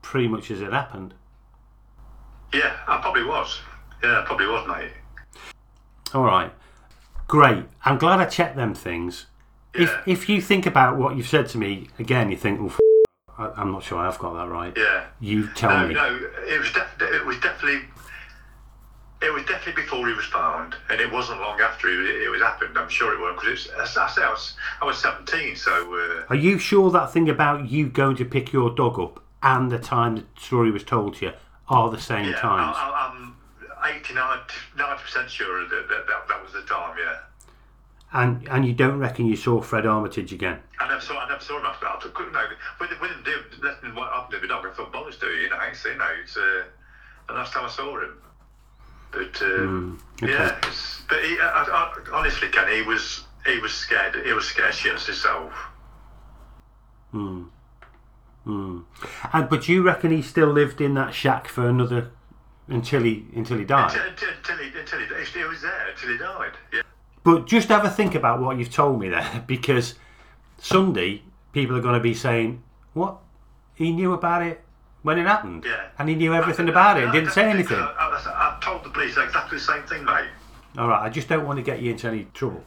pretty 0.00 0.28
much 0.28 0.50
as 0.50 0.60
it 0.60 0.72
happened. 0.72 1.12
Yeah, 2.54 2.74
I 2.86 2.98
probably 3.02 3.24
was. 3.24 3.60
Yeah, 4.02 4.20
I 4.20 4.24
probably 4.24 4.46
was, 4.46 4.66
mate. 4.68 4.92
All 6.14 6.24
right, 6.24 6.52
great. 7.26 7.64
I'm 7.84 7.98
glad 7.98 8.20
I 8.20 8.26
checked 8.26 8.56
them 8.56 8.74
things. 8.74 9.26
If 9.74 9.88
Yeah. 9.90 10.02
if 10.06 10.28
you 10.28 10.40
think 10.42 10.66
about 10.66 10.96
what 10.96 11.16
you've 11.16 11.28
said 11.28 11.48
to 11.50 11.58
me 11.58 11.88
again, 11.98 12.30
you 12.30 12.36
think, 12.36 12.60
"Oh, 12.60 12.66
f- 12.66 12.78
I, 13.38 13.60
I'm 13.60 13.72
not 13.72 13.82
sure 13.82 13.98
I've 13.98 14.18
got 14.18 14.34
that 14.34 14.48
right." 14.48 14.72
Yeah. 14.76 15.04
You 15.20 15.48
tell 15.54 15.70
No, 15.70 15.88
me. 15.88 15.94
no. 15.94 16.20
It 16.46 16.58
was. 16.60 16.72
Def- 16.72 17.00
it 17.00 17.24
was 17.24 17.38
definitely. 17.40 17.80
It 19.22 19.32
was 19.32 19.44
definitely 19.44 19.82
before 19.84 20.06
he 20.08 20.14
was 20.14 20.24
found, 20.26 20.74
and 20.90 21.00
it 21.00 21.10
wasn't 21.12 21.40
long 21.40 21.60
after 21.60 21.88
it, 21.88 22.22
it 22.24 22.28
was 22.28 22.42
happened. 22.42 22.76
I'm 22.76 22.88
sure 22.88 23.14
it 23.14 23.20
was 23.20 23.34
because 23.40 23.66
it's. 23.80 23.96
I 23.96 24.08
say 24.08 24.22
I 24.24 24.30
was. 24.30 24.56
I 24.82 24.84
was 24.84 24.98
17, 24.98 25.54
so. 25.56 25.70
Uh, 25.94 26.24
Are 26.28 26.34
you 26.36 26.58
sure 26.58 26.90
that 26.90 27.12
thing 27.12 27.28
about 27.30 27.70
you 27.70 27.88
going 27.88 28.16
to 28.16 28.24
pick 28.24 28.52
your 28.52 28.70
dog 28.74 28.98
up 28.98 29.22
and 29.42 29.70
the 29.70 29.78
time 29.78 30.16
the 30.16 30.24
story 30.40 30.70
was 30.72 30.82
told 30.82 31.14
to 31.16 31.26
you 31.26 31.32
are 31.68 31.88
the 31.90 32.00
same 32.00 32.30
Yeah, 32.30 32.40
times? 32.40 32.76
I, 32.76 32.90
I, 32.90 33.12
I'm 33.14 33.36
89, 33.96 34.38
90% 34.76 35.28
sure 35.28 35.68
that 35.68 35.88
that, 35.88 36.06
that 36.08 36.28
that 36.28 36.42
was 36.42 36.52
the 36.52 36.62
time, 36.62 36.96
yeah. 36.98 37.18
And 38.14 38.46
and 38.48 38.66
you 38.66 38.74
don't 38.74 38.98
reckon 38.98 39.26
you 39.26 39.36
saw 39.36 39.62
Fred 39.62 39.86
Armitage 39.86 40.32
again? 40.32 40.60
I 40.78 40.88
never 40.88 41.00
saw, 41.00 41.18
I 41.18 41.28
never 41.28 41.42
saw 41.42 41.58
him 41.58 41.64
after 41.64 41.86
that. 41.86 42.02
I 42.04 42.08
couldn't 42.12 42.32
know. 42.32 42.44
With, 42.78 42.90
with 43.00 43.10
him 43.10 43.22
doing 43.24 43.42
nothing 43.62 43.94
what 43.94 44.12
happened 44.12 44.42
to 44.42 44.54
I 44.54 44.70
thought, 44.74 44.92
bollocks 44.92 45.18
to 45.20 45.26
you, 45.26 45.48
know, 45.48 45.58
so, 45.72 45.88
you 45.88 45.96
know, 45.96 46.08
it's, 46.22 46.36
uh, 46.36 46.64
the 47.28 47.34
last 47.34 47.52
time 47.52 47.64
I 47.64 47.70
saw 47.70 47.98
him. 48.00 48.18
But, 49.12 49.42
um, 49.42 50.00
Hmm, 50.20 50.24
okay. 50.24 50.32
yeah, 50.32 50.60
but 51.08 51.24
he, 51.24 51.38
I, 51.38 51.64
I, 51.68 51.94
honestly, 52.12 52.48
Ken, 52.48 52.70
he 52.70 52.82
was, 52.82 53.24
he 53.46 53.58
was 53.60 53.72
scared, 53.72 54.14
he 54.24 54.32
was 54.32 54.46
scared 54.46 54.72
shitless 54.74 55.06
himself. 55.06 55.52
Hmm. 57.12 57.44
Hmm. 58.44 58.80
And 59.32 59.48
but 59.48 59.68
you 59.68 59.82
reckon 59.82 60.10
he 60.10 60.22
still 60.22 60.48
lived 60.48 60.80
in 60.80 60.94
that 60.94 61.14
shack 61.14 61.46
for 61.46 61.68
another 61.68 62.10
until 62.68 63.02
he 63.02 63.26
until 63.36 63.58
he 63.58 63.64
died? 63.64 63.92
Until, 63.92 64.08
until, 64.08 64.28
until 64.30 64.56
he, 64.58 64.78
until 64.78 64.98
he, 64.98 65.06
he 65.40 65.44
was 65.44 65.62
there 65.62 65.88
until 65.88 66.08
he 66.10 66.18
died. 66.18 66.52
Yeah. 66.72 66.82
But 67.24 67.46
just 67.46 67.68
have 67.68 67.84
a 67.84 67.90
think 67.90 68.14
about 68.14 68.40
what 68.40 68.58
you've 68.58 68.72
told 68.72 69.00
me 69.00 69.08
there, 69.08 69.44
because 69.46 69.94
Sunday 70.58 71.22
people 71.52 71.76
are 71.76 71.80
going 71.80 71.94
to 71.94 72.00
be 72.00 72.14
saying, 72.14 72.62
"What? 72.94 73.18
He 73.74 73.92
knew 73.92 74.12
about 74.12 74.42
it 74.42 74.60
when 75.02 75.18
it 75.18 75.26
happened, 75.26 75.64
Yeah. 75.64 75.86
and 75.98 76.08
he 76.08 76.14
knew 76.14 76.34
everything 76.34 76.68
about 76.68 76.98
it 76.98 77.04
and 77.04 77.12
didn't 77.12 77.30
say 77.30 77.44
I- 77.44 77.48
I- 77.48 77.50
anything." 77.50 77.78
I, 77.80 77.82
I, 77.82 78.58
I 78.58 78.58
told 78.62 78.84
the 78.84 78.90
police 78.90 79.16
exactly 79.16 79.58
the 79.58 79.64
same 79.64 79.82
thing, 79.84 80.04
mate. 80.04 80.28
All 80.78 80.88
right, 80.88 81.02
I 81.02 81.08
just 81.10 81.28
don't 81.28 81.46
want 81.46 81.58
to 81.58 81.62
get 81.62 81.80
you 81.82 81.90
into 81.92 82.08
any 82.08 82.26
trouble. 82.32 82.64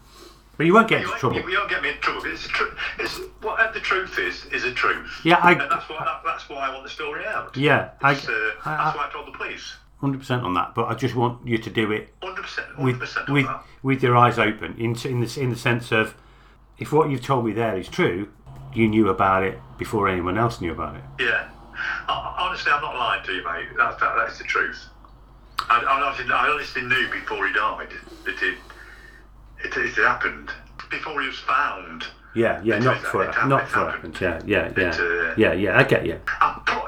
But 0.58 0.66
you 0.68 0.74
won't 0.74 0.88
get 0.88 1.02
You, 1.02 1.08
into 1.08 1.20
trouble. 1.20 1.36
you, 1.42 1.50
you 1.50 1.58
won't 1.58 1.70
get 1.70 1.82
me 1.84 1.90
in 1.90 1.98
trouble. 2.00 2.22
It's 2.26 2.44
the 2.44 2.50
truth. 2.50 2.78
It's 3.00 3.20
what 3.42 3.74
the 3.74 3.80
truth 3.82 4.18
is 4.20 4.46
is 4.54 4.64
the 4.64 4.72
truth. 4.74 5.20
Yeah, 5.26 5.36
I- 5.42 5.52
and 5.52 5.62
that's 5.70 5.90
why 5.90 6.00
that, 6.06 6.22
that's 6.24 6.48
why 6.48 6.58
I 6.58 6.70
want 6.72 6.84
the 6.84 6.90
story 6.90 7.26
out. 7.26 7.58
Yeah, 7.58 7.90
I, 8.02 8.12
uh, 8.12 8.14
I, 8.14 8.14
that's 8.14 8.26
I, 8.66 8.94
why 8.96 9.08
I 9.08 9.12
told 9.12 9.28
the 9.28 9.38
police. 9.38 9.76
100% 10.14 10.44
on 10.44 10.54
that. 10.56 10.76
But 10.76 10.86
I 10.88 10.94
just 10.96 11.16
want 11.16 11.46
you 11.48 11.58
to 11.58 11.70
do 11.70 11.92
it 11.92 12.14
Hundred 12.22 12.42
percent. 12.44 12.68
with 12.78 12.96
Hundred 12.96 13.00
percent 13.00 13.28
on 13.30 13.34
with 13.34 13.46
that. 13.48 13.64
with 13.84 14.04
your 14.04 14.16
eyes 14.18 14.38
open, 14.40 14.76
in 14.78 14.96
in 15.10 15.22
the 15.22 15.40
in 15.42 15.50
the 15.50 15.56
sense 15.56 15.92
of 15.92 16.16
if 16.78 16.92
what 16.92 17.10
you've 17.10 17.24
told 17.24 17.46
me 17.46 17.54
there 17.54 17.78
is 17.78 17.88
true, 17.88 18.30
you 18.74 18.88
knew 18.88 19.10
about 19.10 19.44
it 19.44 19.60
before 19.78 20.08
anyone 20.10 20.38
else 20.38 20.60
knew 20.62 20.72
about 20.72 20.96
it. 20.96 21.04
Yeah. 21.20 21.50
I, 22.08 22.36
honestly, 22.40 22.72
I'm 22.72 22.82
not 22.82 22.96
lying 22.96 23.24
to 23.26 23.34
you, 23.34 23.44
mate. 23.44 23.68
That's 23.78 24.00
that, 24.00 24.16
that's 24.18 24.38
the 24.38 24.44
truth. 24.46 24.86
I, 25.70 25.80
I, 25.80 26.02
honestly, 26.02 26.26
I 26.32 26.48
honestly 26.50 26.82
knew 26.84 27.08
before 27.12 27.48
he 27.48 27.54
died 27.54 27.90
that 28.26 28.42
it 28.44 28.58
it, 29.64 29.76
it 29.78 29.94
happened 29.96 30.52
before 30.90 31.22
he 31.22 31.28
was 31.28 31.40
found. 31.40 32.06
Yeah, 32.36 32.62
yeah, 32.64 32.80
not 32.80 32.98
for 33.02 33.24
it 33.24 33.34
happened, 33.34 33.50
not 33.50 33.68
for. 33.70 33.98
Yeah, 34.22 34.42
yeah, 34.46 34.74
yeah, 34.78 34.90
It, 34.90 35.00
uh, 35.00 35.34
yeah, 35.38 35.54
yeah. 35.54 35.78
I 35.78 35.84
get 35.84 36.06
you. 36.06 36.20
I 36.28 36.62
put, 36.66 36.86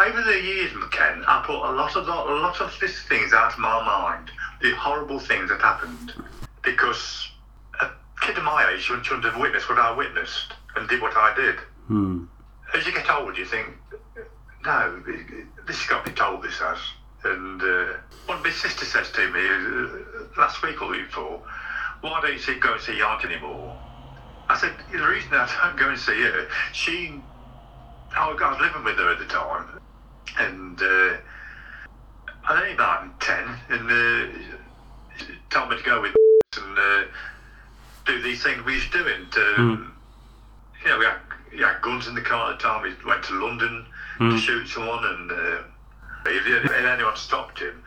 over 0.00 0.22
the 0.22 0.40
years, 0.40 0.72
Ken, 0.90 1.22
I 1.26 1.42
put 1.46 1.56
a 1.56 1.72
lot 1.72 1.94
of 1.96 2.06
lot, 2.08 2.28
a 2.28 2.34
lot 2.34 2.60
of 2.60 2.74
these 2.80 3.02
things 3.02 3.32
out 3.34 3.52
of 3.52 3.58
my 3.58 3.84
mind. 3.84 4.30
The 4.62 4.74
horrible 4.74 5.18
things 5.18 5.50
that 5.50 5.60
happened 5.60 6.14
because 6.62 7.30
a 7.80 7.90
kid 8.22 8.38
of 8.38 8.44
my 8.44 8.72
age 8.72 8.82
shouldn't, 8.82 9.06
shouldn't 9.06 9.24
have 9.24 9.38
witnessed 9.38 9.68
what 9.68 9.78
I 9.78 9.94
witnessed 9.94 10.54
and 10.76 10.88
did 10.88 11.02
what 11.02 11.16
I 11.16 11.34
did. 11.34 11.56
Hmm. 11.86 12.24
As 12.74 12.86
you 12.86 12.92
get 12.92 13.10
older, 13.10 13.38
you 13.38 13.44
think, 13.44 13.68
no, 14.64 15.02
this 15.66 15.78
has 15.78 15.86
got 15.88 16.04
to 16.04 16.10
be 16.10 16.16
told. 16.16 16.42
This 16.42 16.58
has. 16.58 16.78
And 17.24 17.60
uh, 17.60 17.98
what 18.26 18.42
my 18.42 18.50
sister 18.50 18.86
says 18.86 19.10
to 19.12 19.30
me 19.30 19.40
uh, 19.40 20.40
last 20.40 20.62
week 20.62 20.80
or 20.80 20.92
the 20.92 20.98
week 20.98 21.08
before, 21.08 21.42
why 22.00 22.20
don't 22.22 22.46
you 22.46 22.60
go 22.60 22.74
and 22.74 22.82
see 22.82 22.96
your 22.96 23.08
aunt 23.08 23.24
anymore? 23.24 23.76
I 24.50 24.56
said, 24.56 24.72
the 24.90 25.06
reason 25.06 25.28
I 25.32 25.46
don't 25.62 25.78
go 25.78 25.90
and 25.90 25.98
see 25.98 26.20
her, 26.22 26.48
she, 26.72 27.14
I 28.16 28.32
was 28.32 28.60
living 28.60 28.82
with 28.82 28.96
her 28.96 29.12
at 29.12 29.20
the 29.20 29.26
time, 29.26 29.80
and 30.40 30.82
uh, 30.82 31.16
I 32.44 32.52
was 32.52 32.60
only 32.60 32.72
about 32.72 33.20
10, 33.20 33.48
and 33.68 33.88
uh, 33.88 34.38
she 35.18 35.26
told 35.50 35.70
me 35.70 35.76
to 35.76 35.82
go 35.84 36.02
with 36.02 36.16
and 36.56 36.76
uh, 36.76 37.02
do 38.06 38.20
these 38.22 38.42
things 38.42 38.64
we 38.64 38.74
used 38.74 38.90
to 38.90 38.98
do. 38.98 39.06
And, 39.06 39.34
um, 39.36 39.96
you 40.82 40.90
know, 40.90 40.98
we 40.98 41.04
had, 41.04 41.18
we 41.52 41.58
had 41.58 41.80
guns 41.80 42.08
in 42.08 42.16
the 42.16 42.20
car 42.20 42.50
at 42.52 42.58
the 42.58 42.64
time. 42.64 42.82
We 42.82 42.92
went 43.06 43.22
to 43.24 43.34
London 43.34 43.86
to 44.18 44.36
shoot 44.36 44.66
someone, 44.66 45.04
and 45.04 45.30
uh, 45.30 45.62
if, 46.26 46.64
if 46.64 46.72
anyone 46.72 47.16
stopped 47.16 47.60
him, 47.60 47.84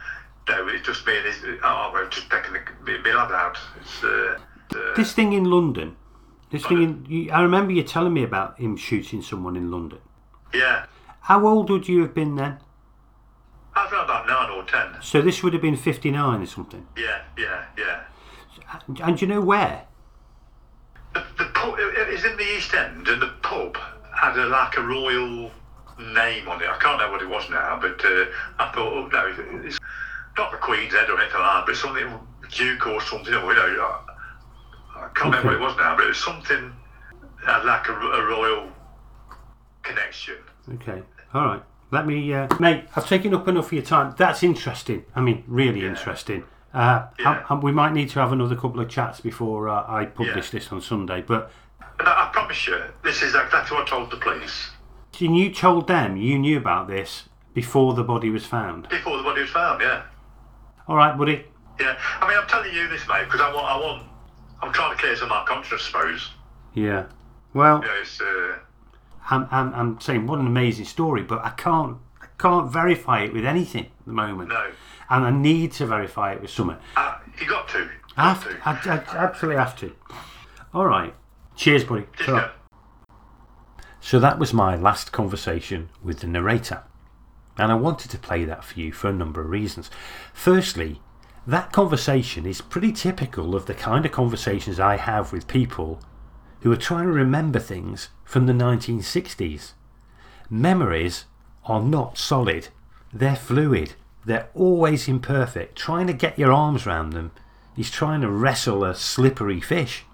no, 0.47 0.69
it's 0.69 0.85
just 0.85 1.05
me 1.05 1.17
and 1.17 1.25
his. 1.25 1.59
Oh, 1.61 1.89
we're 1.91 2.07
just 2.07 2.29
taking 2.29 2.53
the, 2.53 3.13
lad 3.13 3.33
out. 3.33 3.57
It's, 3.81 4.01
uh, 4.01 4.39
This 4.95 5.11
thing 5.11 5.33
in 5.33 5.43
London. 5.43 5.97
This 6.53 6.67
thing, 6.67 7.29
I 7.33 7.41
remember 7.41 7.73
you 7.73 7.81
telling 7.81 8.13
me 8.13 8.23
about 8.23 8.59
him 8.59 8.77
shooting 8.77 9.23
someone 9.23 9.55
in 9.55 9.71
London. 9.71 9.97
yeah, 10.53 10.85
How 11.21 11.47
old 11.47 11.71
would 11.71 11.87
you 11.87 12.01
have 12.03 12.13
been 12.13 12.35
then? 12.35 12.59
I 13.75 13.85
was 13.85 13.91
around 13.91 14.03
about 14.05 14.27
nine 14.27 14.51
or 14.51 14.63
ten. 14.63 15.01
So 15.01 15.19
this 15.19 15.41
would 15.41 15.53
have 15.53 15.63
been 15.63 15.75
fifty 15.75 16.11
nine 16.11 16.43
or 16.43 16.45
something. 16.45 16.85
Yeah, 16.95 17.23
yeah, 17.39 17.65
yeah. 17.75 18.03
And 19.03 19.17
do 19.17 19.25
you 19.25 19.33
know 19.33 19.41
where? 19.41 19.85
The, 21.15 21.25
the 21.39 21.45
pub, 21.55 21.73
it, 21.79 22.13
it's 22.13 22.23
in 22.23 22.37
the 22.37 22.43
East 22.55 22.71
End, 22.75 23.07
and 23.07 23.19
the 23.19 23.33
pub 23.41 23.75
had 24.15 24.37
a, 24.37 24.45
like 24.45 24.77
a 24.77 24.83
royal 24.83 25.49
name 25.97 26.47
on 26.47 26.61
it. 26.61 26.69
I 26.69 26.77
can't 26.79 26.99
know 26.99 27.09
what 27.09 27.23
it 27.23 27.29
was 27.29 27.49
now, 27.49 27.79
but 27.81 27.99
uh, 28.05 28.25
I 28.59 28.71
thought, 28.71 28.93
oh 28.93 29.09
no, 29.11 29.33
it's 29.65 29.79
not 30.37 30.51
the 30.51 30.57
Queen's 30.57 30.93
Head 30.93 31.09
or 31.09 31.19
anything 31.19 31.41
like 31.41 31.51
that, 31.51 31.63
but 31.65 31.75
something 31.75 32.13
Duke 32.51 32.85
or 32.85 33.01
something. 33.01 33.33
Or, 33.33 33.53
you 33.53 33.77
know, 33.77 33.99
can't 35.15 35.35
remember 35.35 35.47
what 35.47 35.53
it 35.55 35.59
was 35.61 35.77
now, 35.77 35.95
but 35.95 36.05
it 36.05 36.09
was 36.09 36.17
something 36.23 36.73
uh, 37.47 37.61
like 37.65 37.87
a, 37.87 37.93
a 37.93 38.25
royal 38.25 38.69
connection. 39.81 40.35
Okay. 40.75 41.01
All 41.33 41.45
right. 41.45 41.63
Let 41.91 42.07
me, 42.07 42.33
uh, 42.33 42.47
mate. 42.59 42.85
I've 42.95 43.07
taken 43.07 43.33
up 43.33 43.47
enough 43.47 43.67
of 43.67 43.73
your 43.73 43.83
time. 43.83 44.15
That's 44.17 44.41
interesting. 44.43 45.05
I 45.15 45.21
mean, 45.21 45.43
really 45.47 45.85
interesting. 45.85 46.43
Uh, 46.73 47.07
Yeah. 47.19 47.43
I- 47.49 47.53
I- 47.53 47.59
we 47.59 47.71
might 47.71 47.93
need 47.93 48.09
to 48.09 48.19
have 48.19 48.31
another 48.31 48.55
couple 48.55 48.79
of 48.79 48.89
chats 48.89 49.21
before 49.21 49.69
uh, 49.69 49.85
I 49.87 50.05
publish 50.05 50.47
Yeah. 50.53 50.59
this 50.59 50.71
on 50.71 50.81
Sunday. 50.81 51.21
But 51.21 51.51
I, 51.99 52.27
I 52.27 52.29
promise 52.33 52.65
you, 52.67 52.81
this 53.03 53.21
is 53.21 53.35
exactly 53.35 53.77
what 53.77 53.87
I 53.87 53.89
told 53.89 54.09
the 54.11 54.17
police 54.17 54.69
and 55.21 55.37
you 55.37 55.53
told 55.53 55.87
them 55.87 56.17
you 56.17 56.39
knew 56.39 56.57
about 56.57 56.87
this 56.87 57.29
before 57.53 57.93
the 57.93 58.03
body 58.03 58.31
was 58.31 58.45
found. 58.47 58.89
before 58.89 59.15
the 59.17 59.23
body 59.23 59.41
was 59.41 59.51
found. 59.51 59.79
Yeah. 59.79 60.01
All 60.87 60.95
right, 60.95 61.15
buddy. 61.15 61.45
Yeah, 61.79 61.95
I 62.19 62.27
mean, 62.27 62.37
I'm 62.37 62.47
telling 62.47 62.73
you 62.73 62.87
this, 62.87 63.07
mate, 63.07 63.25
because 63.25 63.39
I 63.39 63.53
want, 63.53 63.65
I 63.67 63.77
want, 63.77 64.03
I'm 64.63 64.73
trying 64.73 64.95
to 64.95 65.01
clear 65.01 65.15
some 65.15 65.25
of 65.25 65.29
my 65.29 65.45
conscience, 65.47 65.81
I 65.81 65.85
suppose. 65.85 66.31
Yeah. 66.73 67.05
Well, 67.53 67.81
know, 67.81 67.87
it's, 68.01 68.19
uh, 68.21 68.55
I'm, 69.29 69.47
I'm, 69.51 69.73
I'm 69.73 69.99
saying 70.01 70.25
what 70.27 70.39
an 70.39 70.47
amazing 70.47 70.85
story, 70.85 71.21
but 71.23 71.43
I 71.45 71.51
can't 71.51 71.97
I 72.21 72.25
can't 72.39 72.71
verify 72.71 73.21
it 73.21 73.33
with 73.33 73.45
anything 73.45 73.85
at 73.85 74.05
the 74.07 74.13
moment. 74.13 74.49
no, 74.49 74.71
And 75.09 75.23
I 75.25 75.29
need 75.31 75.71
to 75.73 75.85
verify 75.85 76.33
it 76.33 76.41
with 76.41 76.49
something. 76.49 76.77
uh, 76.97 77.15
you 77.39 77.47
got 77.47 77.67
to. 77.69 77.79
You 77.79 77.89
I 78.17 78.33
have 78.33 78.43
to. 78.43 78.53
to. 78.53 78.91
I, 78.91 79.19
I 79.19 79.23
absolutely 79.25 79.57
have 79.59 79.77
to. 79.79 79.95
All 80.73 80.87
right. 80.87 81.13
Cheers, 81.55 81.83
buddy. 81.83 82.05
Ta-ra. 82.17 82.51
So 84.01 84.19
that 84.19 84.39
was 84.39 84.53
my 84.53 84.75
last 84.75 85.11
conversation 85.11 85.89
with 86.03 86.19
the 86.19 86.27
narrator. 86.27 86.83
And 87.57 87.71
I 87.71 87.75
wanted 87.75 88.09
to 88.11 88.17
play 88.17 88.43
that 88.45 88.63
for 88.63 88.79
you 88.79 88.91
for 88.91 89.09
a 89.09 89.13
number 89.13 89.39
of 89.41 89.49
reasons. 89.49 89.89
Firstly, 90.33 90.99
that 91.45 91.73
conversation 91.73 92.45
is 92.45 92.61
pretty 92.61 92.93
typical 92.93 93.55
of 93.55 93.65
the 93.65 93.73
kind 93.73 94.05
of 94.05 94.11
conversations 94.11 94.79
I 94.79 94.95
have 94.95 95.33
with 95.33 95.47
people 95.47 95.99
who 96.61 96.71
are 96.71 96.77
trying 96.77 97.05
to 97.05 97.11
remember 97.11 97.59
things 97.59 98.09
from 98.23 98.45
the 98.45 98.53
1960s. 98.53 99.73
Memories 100.49 101.25
are 101.65 101.81
not 101.81 102.17
solid, 102.17 102.69
they're 103.11 103.35
fluid, 103.35 103.93
they're 104.25 104.49
always 104.53 105.09
imperfect. 105.09 105.75
Trying 105.75 106.07
to 106.07 106.13
get 106.13 106.39
your 106.39 106.53
arms 106.53 106.87
around 106.87 107.11
them 107.11 107.31
is 107.77 107.91
trying 107.91 108.21
to 108.21 108.29
wrestle 108.29 108.85
a 108.85 108.95
slippery 108.95 109.59
fish. 109.59 110.05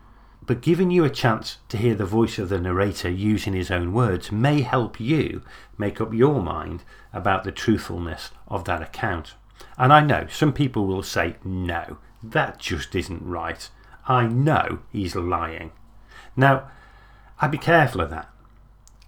But 0.45 0.61
giving 0.61 0.89
you 0.89 1.03
a 1.03 1.11
chance 1.11 1.57
to 1.69 1.77
hear 1.77 1.93
the 1.93 2.05
voice 2.05 2.39
of 2.39 2.49
the 2.49 2.59
narrator 2.59 3.09
using 3.09 3.53
his 3.53 3.69
own 3.69 3.93
words 3.93 4.31
may 4.31 4.61
help 4.61 4.99
you 4.99 5.43
make 5.77 6.01
up 6.01 6.11
your 6.11 6.41
mind 6.41 6.83
about 7.13 7.43
the 7.43 7.51
truthfulness 7.51 8.31
of 8.47 8.63
that 8.65 8.81
account. 8.81 9.35
And 9.77 9.93
I 9.93 10.01
know 10.01 10.27
some 10.29 10.53
people 10.53 10.85
will 10.85 11.03
say, 11.03 11.35
no, 11.43 11.97
that 12.21 12.59
just 12.59 12.95
isn't 12.95 13.25
right. 13.25 13.69
I 14.07 14.27
know 14.27 14.79
he's 14.91 15.15
lying. 15.15 15.71
Now, 16.35 16.69
I'd 17.41 17.51
be 17.51 17.57
careful 17.57 18.01
of 18.01 18.09
that. 18.09 18.29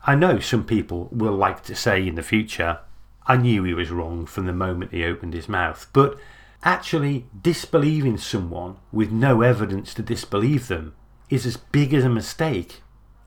I 0.06 0.16
know 0.16 0.40
some 0.40 0.66
people 0.66 1.10
will 1.12 1.34
like 1.34 1.64
to 1.64 1.76
say 1.76 2.08
in 2.08 2.16
the 2.16 2.24
future, 2.24 2.80
I 3.28 3.38
knew 3.38 3.64
he 3.64 3.74
was 3.74 3.92
wrong 3.92 4.26
from 4.26 4.46
the 4.46 4.54
moment 4.54 4.92
he 4.92 5.04
opened 5.04 5.34
his 5.34 5.50
mouth. 5.50 5.88
But 5.94 6.18
actually 6.64 7.26
disbelieving 7.42 8.18
someone 8.18 8.78
with 8.92 9.12
no 9.12 9.42
evidence 9.42 9.94
to 9.96 10.02
disbelieve 10.02 10.68
them 10.68 10.94
is 11.30 11.46
as 11.46 11.58
big 11.58 11.94
as 11.94 12.04
a 12.04 12.10
mistake 12.10 12.82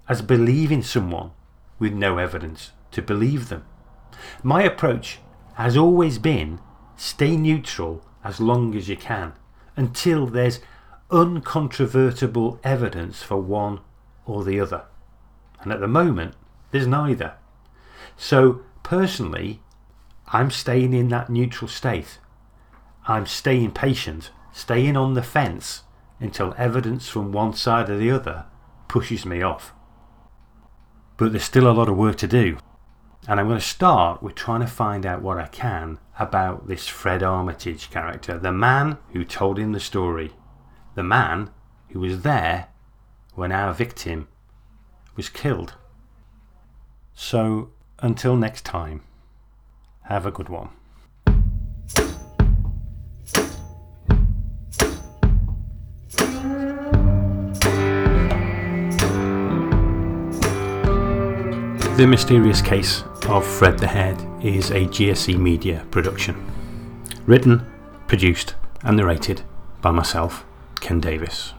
as 0.09 0.23
believing 0.23 0.83
someone 0.83 1.31
with 1.79 1.93
no 1.93 2.19
evidence 2.19 2.73
to 2.93 3.03
believe 3.03 3.49
them. 3.49 3.65
My 4.43 4.63
approach 4.63 5.19
has 5.55 5.77
always 5.77 6.19
been 6.19 6.61
stay 6.97 7.37
neutral 7.37 8.05
as 8.23 8.41
long 8.41 8.75
as 8.75 8.89
you 8.89 8.97
can 8.97 9.33
until 9.77 10.27
there's 10.27 10.61
uncontrovertible 11.11 12.59
evidence 12.65 13.23
for 13.23 13.37
one 13.37 13.81
or 14.27 14.45
the 14.45 14.59
other. 14.61 14.85
And 15.61 15.73
at 15.73 15.81
the 15.81 15.89
moment, 15.89 16.35
there's 16.71 16.87
neither. 16.87 17.35
So, 18.17 18.63
personally, 18.83 19.61
I'm 20.29 20.51
staying 20.51 20.93
in 20.93 21.09
that 21.09 21.31
neutral 21.31 21.69
state. 21.69 22.19
I'm 23.07 23.27
staying 23.27 23.73
patient, 23.73 24.31
staying 24.53 24.97
on 24.97 25.15
the 25.15 25.23
fence 25.23 25.83
until 26.21 26.55
evidence 26.57 27.09
from 27.09 27.33
one 27.33 27.53
side 27.53 27.91
or 27.91 27.99
the 27.99 28.11
other 28.11 28.47
pushes 28.89 29.27
me 29.27 29.43
off. 29.43 29.73
But 31.17 31.33
there's 31.33 31.45
still 31.45 31.71
a 31.71 31.73
lot 31.73 31.89
of 31.89 31.97
work 31.97 32.17
to 32.17 32.27
do. 32.27 32.59
And 33.27 33.41
I'm 33.41 33.49
going 33.49 33.59
to 33.59 33.65
start 33.65 34.23
with 34.23 34.35
trying 34.35 34.61
to 34.61 34.67
find 34.67 35.07
out 35.07 35.23
what 35.23 35.39
I 35.39 35.47
can 35.47 35.99
about 36.19 36.69
this 36.69 36.89
Fred 36.89 37.23
Armitage 37.23 37.91
character, 37.91 38.39
the 38.39 38.53
man 38.53 38.99
who 39.13 39.25
told 39.25 39.59
him 39.59 39.73
the 39.73 39.81
story, 39.81 40.33
the 40.95 41.03
man 41.03 41.51
who 41.91 42.01
was 42.01 42.23
there 42.23 42.69
when 43.35 43.51
our 43.51 43.73
victim 43.73 44.29
was 45.17 45.29
killed. 45.29 45.75
So, 47.15 47.71
until 48.01 48.37
next 48.37 48.65
time, 48.65 49.03
have 50.03 50.27
a 50.27 50.31
good 50.31 50.49
one. 50.49 50.71
The 61.97 62.09
Mysterious 62.09 62.61
Case 62.61 63.05
of 63.29 63.47
Fred 63.47 63.79
the 63.79 63.87
Head 63.87 64.21
is 64.45 64.73
a 64.73 64.81
GSC 64.81 65.39
Media 65.39 65.87
production. 65.93 66.35
Written, 67.25 67.65
produced, 68.09 68.57
and 68.83 68.97
narrated 68.97 69.43
by 69.81 69.93
myself, 69.93 70.45
Ken 70.81 70.99
Davis. 70.99 71.53